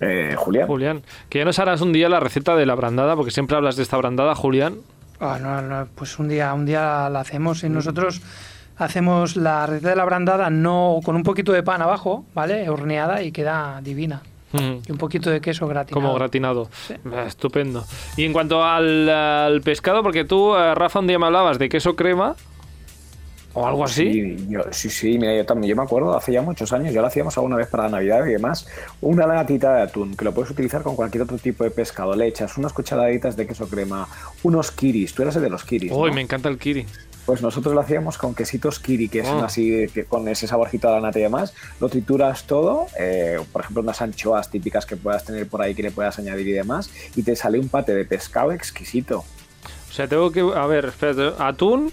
[0.00, 0.66] Eh, Julián.
[0.66, 3.76] Julián, que ya nos harás un día la receta de la brandada, porque siempre hablas
[3.76, 4.76] de esta brandada, Julián.
[5.20, 8.22] Ah, no, no, pues un día, un día la hacemos y nosotros
[8.76, 12.70] hacemos la receta de la brandada no con un poquito de pan abajo, ¿vale?
[12.70, 14.22] Horneada y queda divina.
[14.52, 16.00] Y un poquito de queso gratinado.
[16.02, 16.68] Como gratinado.
[16.86, 16.94] Sí.
[17.12, 17.84] Ah, Estupendo.
[18.16, 21.68] Y en cuanto al, al pescado, porque tú, eh, Rafa, un día me hablabas de
[21.68, 22.34] queso crema
[23.54, 24.12] o algo así.
[24.12, 27.00] Sí, yo- sí, sí, mira, yo también, yo me acuerdo, hace ya muchos años, ya
[27.00, 28.66] lo hacíamos alguna vez para Navidad y demás,
[29.00, 32.26] una latita de atún, que lo puedes utilizar con cualquier otro tipo de pescado, le
[32.26, 34.06] echas unas cucharaditas de queso crema,
[34.44, 36.14] unos kiris, tú eras el de los kiris, Uy, ¿no?
[36.14, 36.86] me encanta el kiri.
[37.28, 39.44] Pues nosotros lo hacíamos con quesitos kiri, que son Ah.
[39.44, 43.60] así, que con ese saborcito a la nata y demás, lo trituras todo, eh, por
[43.60, 46.88] ejemplo, unas anchoas típicas que puedas tener por ahí que le puedas añadir y demás,
[47.16, 49.26] y te sale un pate de pescado exquisito.
[49.90, 50.40] O sea, tengo que.
[50.40, 51.34] A ver, espérate.
[51.38, 51.92] Atún,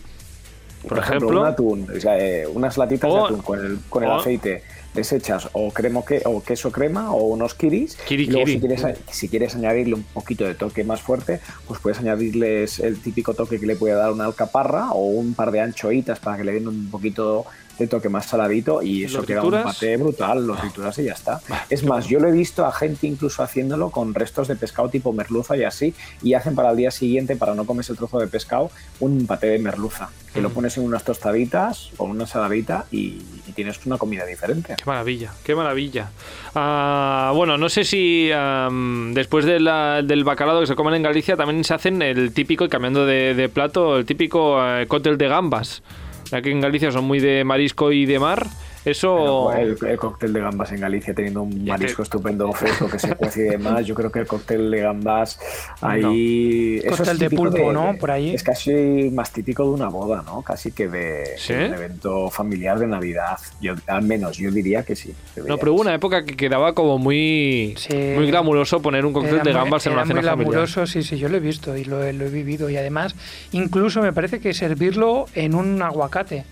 [0.88, 1.41] por, ejemplo.
[1.41, 4.63] un atún, o sea, eh, unas latitas de atún con el, con el aceite
[4.95, 8.53] les echas o cremo que, o queso crema o unos kiris Kiri, y luego kiri.
[8.53, 12.99] si quieres, si quieres añadirle un poquito de toque más fuerte pues puedes añadirles el
[12.99, 16.43] típico toque que le puede dar una alcaparra o un par de anchoitas para que
[16.43, 17.45] le den un poquito
[17.77, 21.13] de toque más saladito y ¿Lo eso queda un pate brutal, lo trituras y ya
[21.13, 21.41] está.
[21.69, 25.11] Es más, yo lo he visto a gente incluso haciéndolo con restos de pescado tipo
[25.13, 28.27] merluza y así, y hacen para el día siguiente, para no comerse el trozo de
[28.27, 30.53] pescado, un paté de merluza, que lo Mm.
[30.53, 34.75] pones en unas tostaditas o una saladita y, y tienes una comida diferente.
[34.77, 36.09] Qué maravilla, qué maravilla.
[36.53, 41.03] Ah, bueno, no sé si am, después de la- del bacalao que se comen en
[41.03, 45.17] Galicia también se hacen el típico, y cambiando de, de plato, el típico eh, cóctel
[45.17, 45.83] de gambas.
[46.31, 48.47] Aquí en Galicia son muy de marisco y de mar.
[48.86, 49.52] Eso...
[49.52, 53.41] El, el cóctel de gambas en Galicia teniendo un marisco estupendo fresco que se cuece
[53.41, 53.86] y demás.
[53.86, 55.39] Yo creo que el cóctel de gambas
[55.82, 56.78] ahí.
[56.78, 57.95] eso es Cóctel de típico pulpo, ¿no?
[58.00, 58.34] Por ahí.
[58.34, 60.41] Es casi más típico de una boda, ¿no?
[60.41, 61.48] Casi que de, ¿Sí?
[61.54, 63.38] que de un evento familiar de Navidad.
[63.62, 65.13] Yo, al menos yo diría que sí.
[65.48, 67.95] No, pero hubo una época que quedaba como muy, Sí.
[68.15, 70.45] muy glamuroso poner un cóctel Era de muy- gambas en una cena muy familiar.
[70.52, 72.69] glamuroso, sí, sí, yo lo he visto y lo, lo he vivido.
[72.69, 73.15] Y además,
[73.52, 76.45] incluso me parece que servirlo en un aguacate.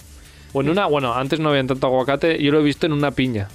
[0.54, 3.48] Bueno, una, bueno, antes no había tanto aguacate, yo lo he visto en una piña.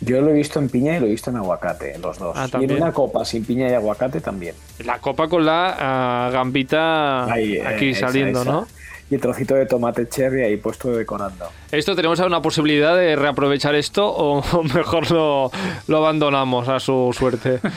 [0.00, 2.36] Yo lo he visto en piña y lo he visto en aguacate, los dos.
[2.36, 4.54] Ah, y en una copa sin piña y aguacate también.
[4.84, 8.50] La copa con la ah, gambita Ahí, eh, aquí esa, saliendo, esa.
[8.50, 8.66] ¿no?
[9.10, 11.46] Y el trocito de tomate cherry ahí puesto decorando.
[11.70, 15.50] ¿Esto tenemos alguna posibilidad de reaprovechar esto o mejor lo,
[15.86, 17.60] lo abandonamos a su suerte?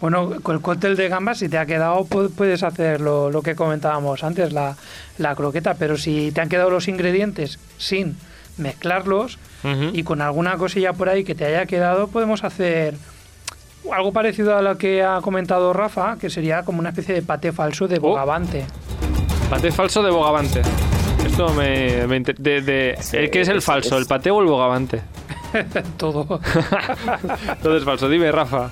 [0.00, 3.42] Bueno, con el cóctel de gambas, si te ha quedado, pu- puedes hacer lo, lo
[3.42, 4.76] que comentábamos antes, la,
[5.18, 5.74] la croqueta.
[5.74, 8.16] Pero si te han quedado los ingredientes sin
[8.58, 9.38] mezclarlos
[9.92, 12.94] y con alguna cosilla por ahí que te haya quedado, podemos hacer
[13.92, 17.50] algo parecido a lo que ha comentado Rafa, que sería como una especie de paté
[17.52, 18.00] falso de Oh.
[18.00, 18.64] bogavante.
[19.50, 20.62] Paté falso de bogavante.
[21.26, 22.06] Esto me...
[22.06, 23.96] me inter- de, de- Sí, ¿el ¿Qué es el es- falso?
[23.96, 25.02] es- ¿El paté o el bogavante?
[25.96, 26.24] Todo.
[27.62, 28.08] Todo es falso.
[28.08, 28.70] Dime, Rafa.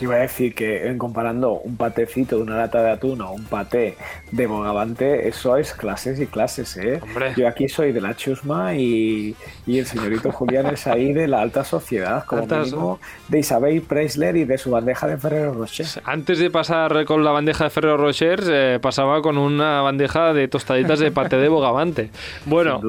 [0.00, 3.32] Te iba a decir que en comparando un patecito de una lata de atún o
[3.32, 3.98] un paté
[4.32, 7.00] de bogavante, eso es clases y clases, ¿eh?
[7.02, 7.34] Hombre.
[7.36, 9.36] Yo aquí soy de la chusma y,
[9.66, 13.82] y el señorito Julián es ahí de la alta sociedad, como Alta- mínimo de Isabel
[13.82, 15.86] Preisler y de su bandeja de Ferrero Rocher.
[16.04, 20.48] Antes de pasar con la bandeja de Ferrero Rocher, eh, pasaba con una bandeja de
[20.48, 22.08] tostaditas de paté de bogavante.
[22.46, 22.80] Bueno.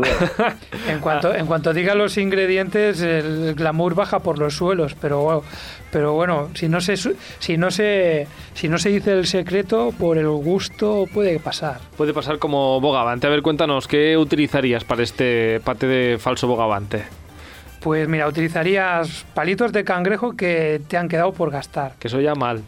[0.87, 5.43] En cuanto, en cuanto diga los ingredientes, el glamour baja por los suelos, pero,
[5.91, 10.17] pero bueno, si no se si no se si no se dice el secreto, por
[10.17, 11.79] el gusto puede pasar.
[11.97, 13.27] puede pasar como bogavante.
[13.27, 17.03] A ver, cuéntanos, ¿qué utilizarías para este paté de falso bogavante?
[17.81, 22.35] Pues mira, utilizarías palitos de cangrejo que te han quedado por gastar, Que eso ya
[22.35, 22.61] mal.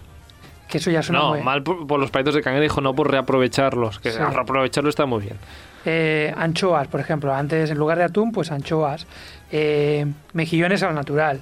[0.68, 3.12] que eso ya suena No, muy mal por, por los palitos de cangrejo, no por
[3.12, 4.00] reaprovecharlos.
[4.00, 4.18] Que Sí.
[4.18, 5.38] reaprovecharlo está muy bien.
[5.86, 9.06] Eh, anchoas, por ejemplo, antes en lugar de atún, pues anchoas.
[9.52, 11.42] Eh, mejillones al natural.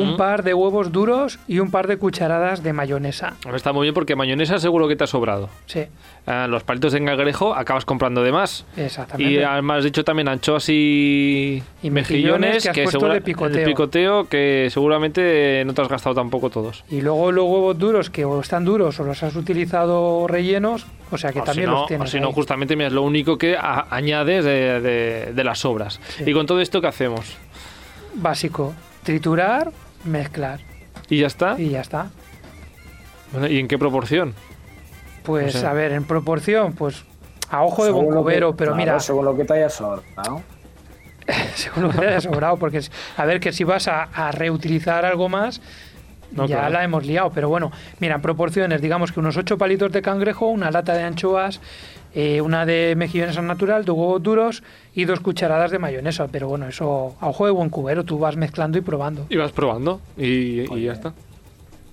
[0.00, 3.34] Un par de huevos duros y un par de cucharadas de mayonesa.
[3.54, 5.48] Está muy bien porque mayonesa seguro que te ha sobrado.
[5.66, 5.84] Sí,
[6.26, 8.64] Ah, los palitos de cangrejo acabas comprando de más.
[8.78, 9.30] exactamente.
[9.30, 13.66] Y además has dicho también anchoas y, Y mejillones que has puesto de picoteo.
[13.66, 16.82] picoteo que seguramente no te has gastado tampoco todos.
[16.90, 21.18] Y luego los huevos duros que o están duros o los has utilizado rellenos, o
[21.18, 22.08] sea que O también si no, los tienes.
[22.08, 26.00] o si no, justamente mira, es lo único que añades de, de- de las sobras.
[26.16, 26.24] Sí.
[26.26, 27.36] Y con todo esto, ¿qué hacemos?
[28.14, 29.72] Básico, triturar,
[30.04, 30.60] mezclar
[31.08, 31.56] ¿Y ya está?
[31.58, 32.06] y ya está.
[33.32, 34.34] Bueno, ¿Y en qué proporción?
[35.22, 37.04] Pues O sea- a ver, en proporción, pues
[37.50, 39.54] a ojo de Según buen lo que- cubero, pero claro, mira, Según lo que te
[39.54, 40.42] haya sobrado.
[41.54, 42.80] según lo que te haya sobrado, porque
[43.16, 45.60] a ver que si vas a, a reutilizar algo más,
[46.32, 46.72] No, ya claro.
[46.74, 50.46] la hemos liado, pero bueno, mira, en proporciones, digamos que unos 8 palitos de cangrejo,
[50.48, 51.60] una lata de anchoas,
[52.14, 54.62] eh, una de mejillones al natural, dos huevos duros
[54.94, 58.36] y dos cucharadas de mayonesa, pero bueno, eso a ojo de buen cubero, tú vas
[58.36, 59.26] mezclando y probando.
[59.28, 61.12] Y vas probando y, y ya está.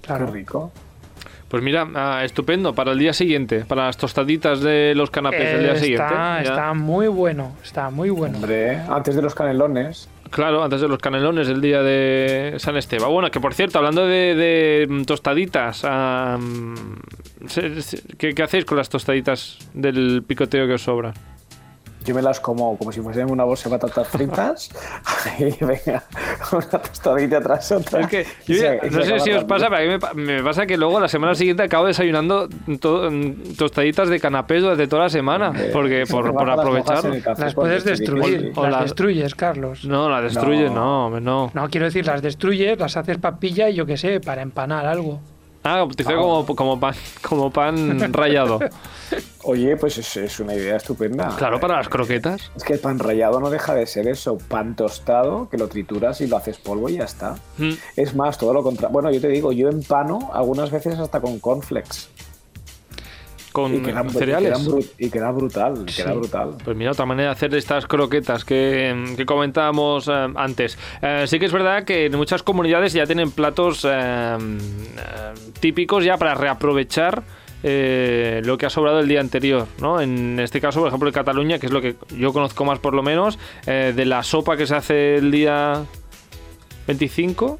[0.01, 0.27] Claro.
[0.27, 0.71] Qué rico.
[1.47, 5.63] Pues mira, ah, estupendo para el día siguiente, para las tostaditas de los canapés del
[5.63, 6.03] día Eh, siguiente.
[6.05, 6.49] está, ya.
[6.49, 8.37] está muy bueno, está muy bueno.
[8.37, 10.07] Hombre, antes de los canelones.
[10.31, 13.09] Claro, antes de los canelones del día de San Esteban.
[13.11, 18.43] Bueno, que por cierto, hablando de, de, mm, tostaditas, ah, mm, se- se- ¿qué, qué
[18.43, 21.13] hacéis con las tostaditas del picoteo que os sobra?
[22.03, 24.69] Yo me las como como si fuesen una bolsa de patatas fritas.
[25.39, 26.03] y venga,
[26.51, 28.01] una tostadita tras otra.
[28.01, 30.43] Es que yo ya- se no sé si os pasa, pero a mí me, me
[30.43, 35.03] pasa que luego la semana siguiente acabo desayunando to- mm, tostaditas de canapés durante toda
[35.03, 37.03] la semana, porque por, por las aprovechar.
[37.37, 38.51] Las puedes destruir.
[38.55, 39.85] O las las- destruyes, Carlos.
[39.85, 41.09] No, la destruyes, No.
[41.09, 41.51] no, no.
[41.53, 45.19] No, quiero decir, las destruyes, las haces papilla y yo qué sé, para empanar algo.
[45.63, 48.59] Ah, utilizo como, como pan, como pan rallado.
[49.43, 51.35] Oye, pues es, es una idea estupenda.
[51.37, 52.51] Claro, para las croquetas.
[52.55, 56.21] Es que el pan rallado no deja de ser eso, pan tostado que lo trituras
[56.21, 57.35] y lo haces polvo y ya está.
[57.57, 57.73] Mm.
[57.95, 58.91] Es más, todo lo contrario.
[58.91, 62.07] Bueno, yo te digo, yo empano algunas veces hasta con cornflakes.
[63.51, 64.69] Con Y quedan, y cereales.
[64.97, 66.01] y queda brutal, Sí.
[66.01, 66.51] queda brutal.
[66.63, 70.77] Pues mira, otra manera de hacer estas croquetas que, que comentábamos eh, antes.
[71.01, 74.37] Eh, sí que es verdad que en muchas comunidades ya tienen platos eh,
[75.59, 77.23] típicos ya para reaprovechar
[77.63, 80.01] eh, lo que ha sobrado el día anterior, ¿no?
[80.01, 82.93] En este caso, por ejemplo, en Cataluña, que es lo que yo conozco más por
[82.93, 83.37] lo menos,
[83.67, 85.83] eh, de la sopa que se hace el día
[86.87, 87.59] 25,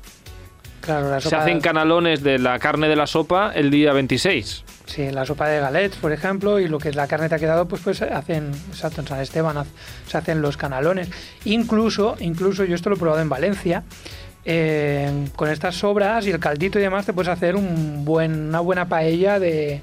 [0.82, 4.64] Claro, la se hacen canalones de la carne de la sopa el día 26.
[4.94, 7.40] Sí, la sopa de galets, por ejemplo, y lo que es la carne te ha
[7.40, 9.66] quedado, pues pues hacen, exacto, en San Esteban
[10.08, 11.10] se hacen los canalones.
[11.46, 13.84] Incluso, incluso yo esto lo he probado en Valencia.
[14.44, 18.60] eh, con estas sobras y el caldito y demás te puedes hacer un buen, una
[18.60, 19.82] buena paella de,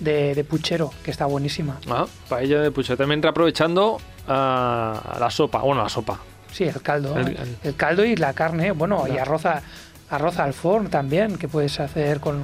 [0.00, 1.78] de, de puchero, que está buenísima.
[1.88, 2.96] Ah, paella de pucho.
[2.96, 5.60] También reaprovechando ah, la sopa.
[5.60, 6.18] Bueno, la sopa.
[6.52, 7.16] Sí, el caldo.
[7.16, 9.62] El- El, el- caldo y la carne, bueno, y arroz, a-
[10.10, 12.40] arroz al forno también, que puedes hacer con...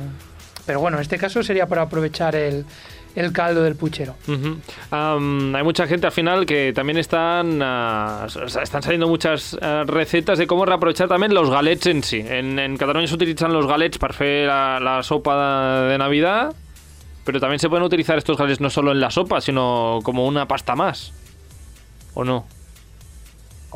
[0.67, 2.67] Pero bueno, en este caso sería para aprovechar el,
[3.15, 4.15] el caldo del puchero.
[4.91, 8.27] Hay mucha gente al final que también están ah,
[8.63, 12.19] están saliendo muchas ah, recetas de cómo reaprovechar también los galets en sí.
[12.19, 16.55] En, en Cataluña se utilizan los galets para hacer la, la sopa de Navidad,
[17.25, 20.47] pero también se pueden utilizar estos galets no solo en la sopa, sino como una
[20.47, 21.13] pasta más.
[22.15, 22.47] ¿O no?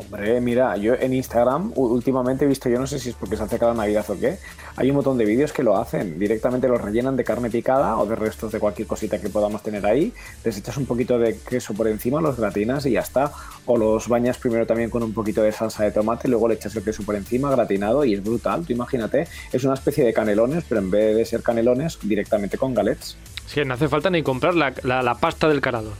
[0.01, 3.43] Hombre, mira, yo en Instagram últimamente he visto, yo no sé si es porque se
[3.43, 4.39] acerca la Navidad o qué,
[4.75, 6.17] hay un montón de vídeos que lo hacen.
[6.17, 9.85] Directamente los rellenan de carne picada o de restos de cualquier cosita que podamos tener
[9.85, 10.11] ahí.
[10.43, 13.31] Les echas un poquito de queso por encima, los gratinas y ya está.
[13.67, 16.75] O los bañas primero también con un poquito de salsa de tomate, luego le echas
[16.75, 18.65] el queso por encima, gratinado y es brutal.
[18.65, 22.73] Tú imagínate, es una especie de canelones, pero en vez de ser canelones, directamente con
[22.73, 23.17] galets.
[23.45, 25.93] Sí, no hace falta ni comprar la- la pasta del carador.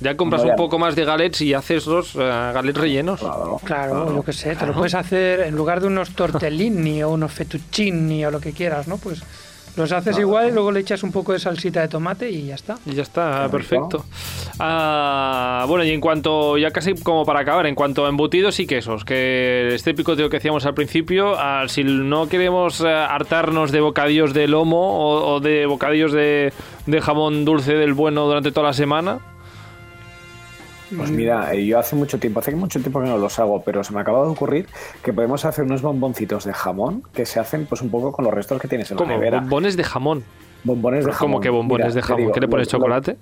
[0.00, 3.20] Ya compras un poco más de galets y haces los eh, galets rellenos.
[3.20, 7.10] Claro, Claro, yo qué sé, te lo puedes hacer en lugar de unos tortellini o
[7.10, 8.98] unos fettuccini o lo que quieras, ¿no?
[8.98, 9.22] Pues
[9.76, 12.56] los haces igual y luego le echas un poco de salsita de tomate y ya
[12.56, 12.78] está.
[12.84, 14.04] Y ya está, Qué perfecto.
[14.58, 18.66] Ah, bueno, y en cuanto, ya casi como para acabar, en cuanto a embutidos y
[18.66, 23.80] quesos, que este picoteo que hacíamos al principio, ah, si no queremos eh, hartarnos de
[23.80, 26.52] bocadillos de lomo o, o de bocadillos de,
[26.86, 29.20] de jamón dulce del bueno durante toda la semana,
[30.96, 33.84] Pues mira, eh, yo hace mucho tiempo, hace mucho tiempo que no los hago, pero
[33.84, 34.66] se me acaba de ocurrir
[35.02, 38.32] que podemos hacer unos bomboncitos de jamón que se hacen pues un poco con los
[38.32, 39.40] restos que tienes en la nevera.
[39.40, 40.24] bombones de jamón.
[40.64, 41.32] Bombones de jamón.
[41.32, 42.20] ¿Cómo que bombones Mira, de jamón?
[42.22, 43.16] digo, ¿Qué le pones lo- lo- chocolate?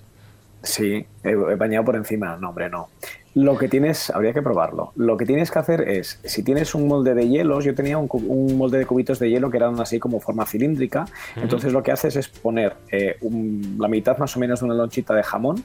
[0.62, 2.36] Sí, he, he bañado por encima.
[2.40, 2.88] No, hombre, no.
[3.34, 4.92] Lo que tienes, habría que probarlo.
[4.96, 8.08] Lo que tienes que hacer es, si tienes un molde de hielos, yo tenía un,
[8.56, 11.04] molde de cubitos de hielo que eran así como forma cilíndrica.
[11.36, 14.74] Entonces lo que haces es poner eh, un- la mitad más o menos de una
[14.74, 15.62] lonchita de jamón.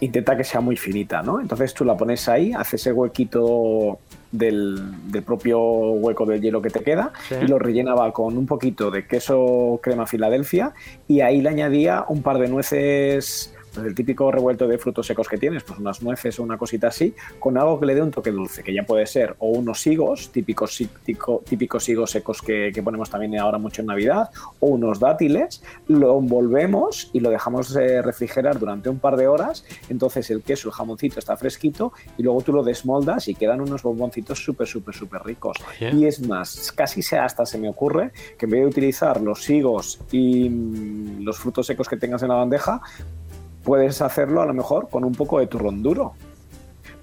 [0.00, 1.40] Intenta que sea muy finita, ¿no?
[1.40, 3.98] Entonces tú la pones ahí, haces ese huequito
[4.30, 4.78] del,
[5.10, 7.34] del propio hueco del hielo que te queda Sí.
[7.42, 10.72] y lo rellenaba con un poquito de queso crema Filadelfia
[11.08, 15.28] y ahí le añadía un par de nueces, pues el típico revuelto de frutos secos
[15.28, 18.10] que tienes, pues unas nueces o una cosita así, con algo que le dé un
[18.10, 20.76] toque dulce, que ya puede ser o unos higos, típicos,
[21.44, 26.18] típicos higos secos que, que ponemos también ahora mucho en Navidad, o unos dátiles, lo
[26.18, 30.74] envolvemos y lo dejamos eh, refrigerar durante un par de horas, entonces el queso, el
[30.74, 35.22] jamoncito está fresquito y luego tú lo desmoldas y quedan unos bomboncitos súper, súper, súper
[35.22, 35.56] ricos.
[35.68, 35.94] Oye.
[35.94, 39.48] Y es más, casi se hasta se me ocurre que en vez de utilizar los
[39.48, 42.80] higos y mm, los frutos secos que tengas en la bandeja,
[43.68, 46.14] puedes hacerlo a lo mejor con un poco de turrón duro.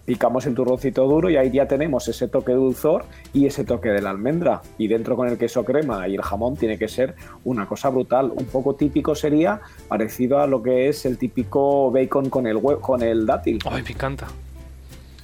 [0.04, 4.02] Picamos el turroncito duro y ahí ya tenemos ese toque dulzor y ese toque de
[4.02, 4.64] la almendra.
[4.80, 7.14] Y dentro con el queso crema y el jamón tiene que ser
[7.44, 8.32] una cosa brutal.
[8.36, 12.80] Un poco típico sería parecido a lo que es el típico bacon con el, hue-
[12.80, 13.60] con el dátil.
[13.70, 14.26] Ay, me encanta.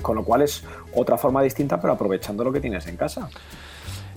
[0.03, 0.63] Con lo cual es
[0.95, 3.29] otra forma distinta, pero aprovechando lo que tienes en casa.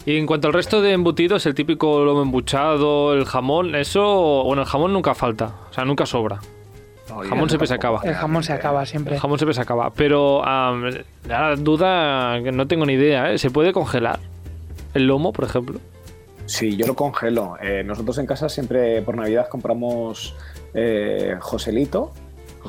[0.05, 4.61] Y en cuanto al resto de embutidos, el típico lomo embuchado, el jamón, eso, bueno,
[4.61, 6.41] el jamón nunca falta, o sea, nunca sobra.
[7.23, 8.01] El jamón siempre se acaba.
[8.03, 9.15] El jamón se acaba siempre.
[9.17, 9.91] El jamón siempre se acaba.
[9.91, 13.39] Pero la duda, que no tengo ni idea, ¿eh?
[13.39, 14.19] ¿se puede congelar
[14.95, 15.81] el lomo, por ejemplo?
[16.47, 17.57] Sí, yo lo congelo.
[17.63, 20.35] Eh, nosotros en casa siempre por Navidad compramos
[20.75, 22.13] eh, Joselito,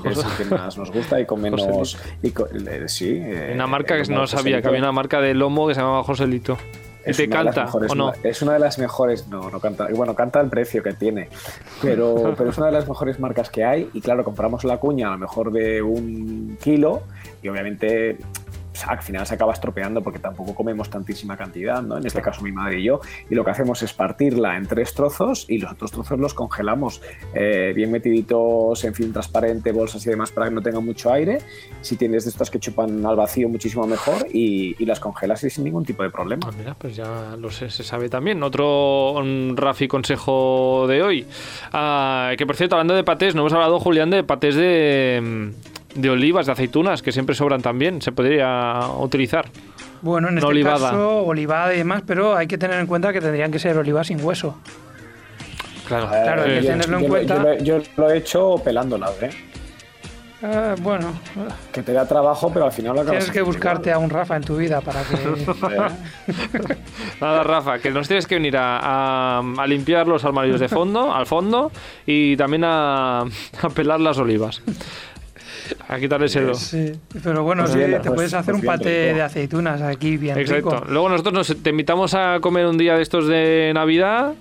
[0.01, 1.97] que es el que más nos gusta y con menos.
[2.21, 3.17] Y con- eh, sí.
[3.21, 5.81] eh, Una marca que no sabía, Joselito que había una marca de lomo que se
[5.81, 6.57] llamaba Joselito.
[7.05, 8.13] ¿Y es te una de las canta mejores o no?
[8.23, 9.27] Es una de las mejores.
[9.27, 9.87] No, no canta.
[9.93, 11.29] Bueno, canta el precio que tiene.
[11.81, 13.89] Pero, pero es una de las mejores marcas que hay.
[13.93, 17.03] Y claro, compramos la cuña a lo mejor de un kilo.
[17.41, 18.17] Y obviamente.
[18.85, 21.97] Al final se acaba estropeando porque tampoco comemos tantísima cantidad, ¿no?
[21.97, 23.01] En este caso mi madre y yo.
[23.29, 27.01] Y lo que hacemos es partirla en tres trozos y los otros trozos los congelamos
[27.33, 31.39] eh, bien metiditos en film transparente, bolsas y demás para que no tengan mucho aire.
[31.81, 35.49] Si tienes de estas que chupan al vacío, muchísimo mejor y, y las congelas y
[35.49, 36.47] sin ningún tipo de problema.
[36.47, 38.41] Ah, mira, pues ya lo sé, se sabe también.
[38.43, 39.23] Otro
[39.55, 41.25] Rafi consejo de hoy.
[41.71, 45.51] Ah, que por cierto, hablando de patés, no hemos hablado, Julián, de patés de,
[45.95, 48.01] de olivas, de aceitunas, que siempre sobran también.
[48.01, 49.45] Se podría utilizar.
[50.01, 50.91] Bueno, en No este olivada.
[50.91, 54.07] caso, olivada y demás, pero hay que tener en cuenta que tendrían que ser olivas
[54.07, 54.57] sin hueso.
[55.87, 57.35] Claro, Claro, hay que Eh, yo, tenerlo en cuenta.
[57.35, 59.29] Yo, lo- yo lo he hecho pelándolas, ¿eh?
[60.43, 61.07] Ah, bueno,
[61.71, 64.35] Que te da trabajo, pero al final lo acabas tienes que buscarte a un Rafa
[64.35, 65.15] en tu vida para que...
[65.15, 65.77] Eh,
[67.21, 68.79] Nada, Rafa, que nos tienes que venir a,
[69.39, 71.71] a- a limpiar los armarios de fondo, al fondo,
[72.05, 74.61] y también a, a pelar las olivas.
[75.87, 76.55] A quitarles el...
[76.55, 76.91] Sí,
[77.23, 79.15] pero bueno, Pues sí, bien, te pues- puedes hacer pues un paté rico.
[79.17, 80.71] de aceitunas aquí bien Exacto.
[80.71, 80.85] rico.
[80.89, 84.33] Luego nosotros nos, te invitamos a comer un día de estos de Navidad.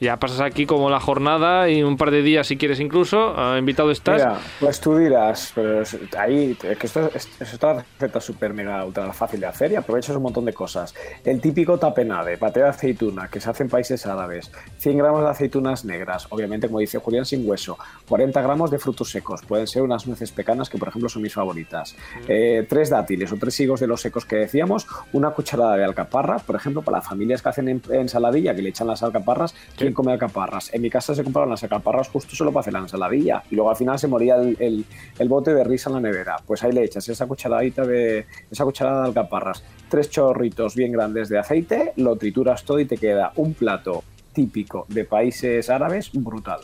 [0.00, 3.34] Ya pasas aquí como la jornada y un par de días si quieres incluso.
[3.36, 4.16] ah, invitado estás.
[4.16, 8.84] Mira, pues tú dirás, pero es- ahí, que esto es, es otra receta súper mega
[8.84, 10.94] ultra fácil de hacer y aprovechas un montón de cosas.
[11.24, 15.30] El típico tapenade, paté de aceituna, que se hace en países árabes, 100 gramos de
[15.30, 17.76] aceitunas negras, obviamente, como dice Julián, sin hueso,
[18.08, 21.34] 40 gramos de frutos secos, pueden ser unas nueces pecanas que, por ejemplo, son mis
[21.34, 21.96] favoritas,
[22.28, 26.42] Eh, tres dátiles o tres higos de los secos que decíamos, una cucharada de alcaparras,
[26.44, 29.54] por ejemplo, para las familias que hacen en- ensaladilla, que le echan las alcaparras,
[29.88, 30.72] ¿quién come alcaparras?
[30.74, 33.70] En mi casa se compraban las alcaparras justo solo para hacer la ensaladilla y luego
[33.70, 34.84] al final se moría el, el-
[35.18, 36.36] el bote de risa en la nevera.
[36.46, 41.30] Pues ahí le echas esa cucharadita de esa cucharada de alcaparras, tres chorritos bien grandes
[41.30, 46.60] de aceite, lo trituras todo y te queda un plato típico de países árabes brutal.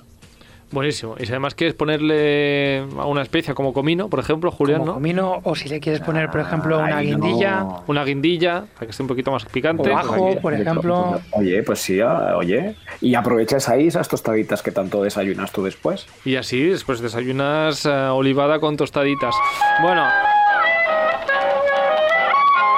[0.74, 1.14] Buenísimo.
[1.18, 4.94] Y si además quieres ponerle a una especia como comino, por ejemplo, Julián, Como ¿no?
[4.94, 7.18] comino, o si le quieres poner, por ejemplo, una Ay, no.
[7.20, 7.66] guindilla.
[7.86, 9.88] Una guindilla, para que esté un poquito más picante.
[9.90, 10.24] O ajo.
[10.24, 11.20] Oye, por ejemplo.
[11.30, 12.74] Oye, pues sí, ah, oye.
[13.00, 16.06] Y aprovechas ahí esas tostaditas que tanto desayunas tú después.
[16.24, 19.34] Y así después desayunas eh, olivada con tostaditas.
[19.80, 20.04] Bueno.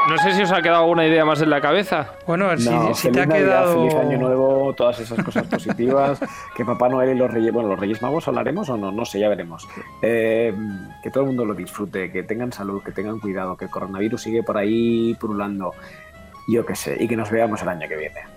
[0.09, 2.13] No sé si os ha quedado alguna idea más en la cabeza.
[2.29, 3.75] Bueno, si, No, si feliz te ha Navidad, quedado...
[3.75, 6.21] feliz Año Nuevo, todas esas cosas positivas.
[6.57, 9.21] que Papá Noel y los Reyes, bueno, los Reyes Magos hablaremos o no, no sé,
[9.21, 9.69] ya veremos.
[10.03, 10.55] Eh,
[11.03, 14.23] que todo el mundo lo disfrute, que tengan salud, que tengan cuidado, que el coronavirus
[14.23, 15.73] sigue por ahí purulando.
[16.49, 18.37] Yo qué sé, y que nos veamos el año que viene.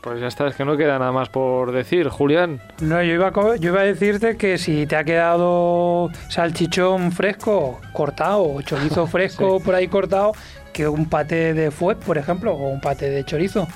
[0.00, 2.62] Pues ya está, es que no queda nada más por decir, Julián.
[2.80, 7.78] No, yo iba, a, yo iba a decirte que si te ha quedado salchichón fresco
[7.92, 10.32] cortado o chorizo fresco por ahí cortado,
[10.72, 13.68] que un paté de fuet, por ejemplo, o un paté de chorizo.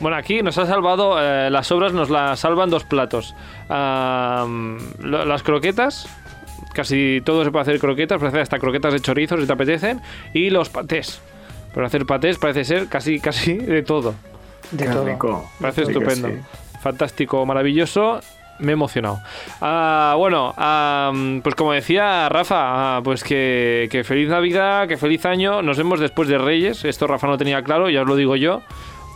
[0.00, 3.34] Bueno, aquí nos ha salvado, eh, las sobras nos las salvan dos platos.
[3.68, 6.06] Lo- las croquetas,
[6.72, 10.00] casi todo se puede hacer croquetas, puede hacer hasta croquetas de chorizo si te apetecen,
[10.32, 11.20] y los patés.
[11.74, 14.14] Para hacer patés parece ser casi, casi de todo.
[14.70, 15.04] De Qué todo.
[15.04, 15.50] rico.
[15.60, 16.28] Parece estupendo.
[16.28, 16.34] sí.
[16.80, 18.20] Fantástico, maravilloso.
[18.60, 19.20] Me he emocionado.
[19.60, 25.26] Ah, bueno, ah, pues como decía Rafa, ah, pues que, que feliz Navidad, que feliz
[25.26, 25.60] año.
[25.62, 26.84] Nos vemos después de Reyes.
[26.84, 28.62] Esto Rafa no tenía claro, ya os lo digo yo.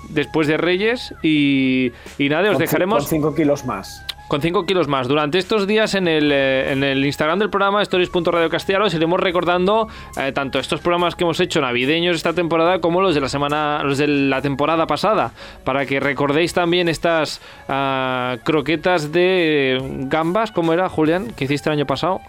[0.09, 4.05] Después de Reyes y, y nada, os Con dejaremos Con 5 kilos más.
[4.29, 5.09] con 5 kilos más.
[5.09, 9.89] Durante estos días en el, eh, en el Instagram del programa stories.radio castellano iremos recordando
[10.19, 13.83] eh, tanto estos programas que hemos hecho navideños esta temporada como los de la semana
[13.85, 15.33] los de la temporada pasada
[15.65, 19.79] para que recordéis también estas ah, croquetas de
[20.09, 21.33] gambas, ¿cómo era Julián?
[21.35, 22.21] que hiciste el año pasado?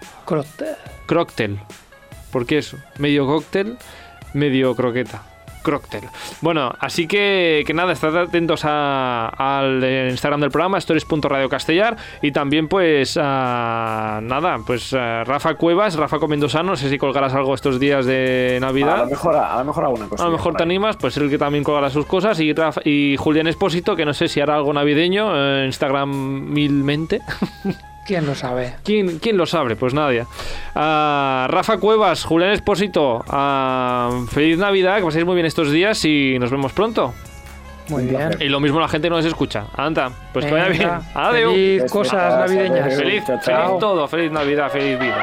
[1.05, 1.59] Croctel.
[2.31, 2.77] ¿Por qué eso?
[2.97, 3.77] Medio cóctel,
[4.33, 5.23] medio croqueta.
[5.63, 6.03] Croctel.
[6.41, 9.27] Bueno, así que, que nada, estad atentos a-
[9.59, 16.19] al Instagram del programa, stories.radiocastellar y también pues a, nada, pues a Rafa Cuevas, Rafa
[16.19, 19.05] Comendosano, no sé si colgarás algo estos días de A lo Navidad.
[19.09, 20.23] mejor, a lo mejor alguna cosa.
[20.23, 23.15] A lo mejor te animas, pues el que también colgará sus cosas y, Rafa- y
[23.17, 27.21] Julián Espósito, que no sé si hará algo navideño, eh, Instagram milmente.
[28.09, 28.73] ¿Quién lo sabe?
[28.83, 29.75] ¿Quién, quién lo sabe?
[29.75, 30.25] Pues nadie.
[30.73, 33.23] Ah, Rafa Cuevas, Julián Espósito,
[34.31, 37.13] feliz Navidad, que paséis muy bien estos días y nos vemos pronto.
[37.87, 38.31] Muy bien.
[38.39, 39.65] Y lo mismo la gente que nos escucha.
[39.77, 40.89] Anda, pues que vaya bien.
[41.13, 41.53] Adiós.
[41.53, 42.95] Feliz cosas navideñas.
[42.95, 45.21] Feliz, feliz todo, feliz Navidad, feliz vida.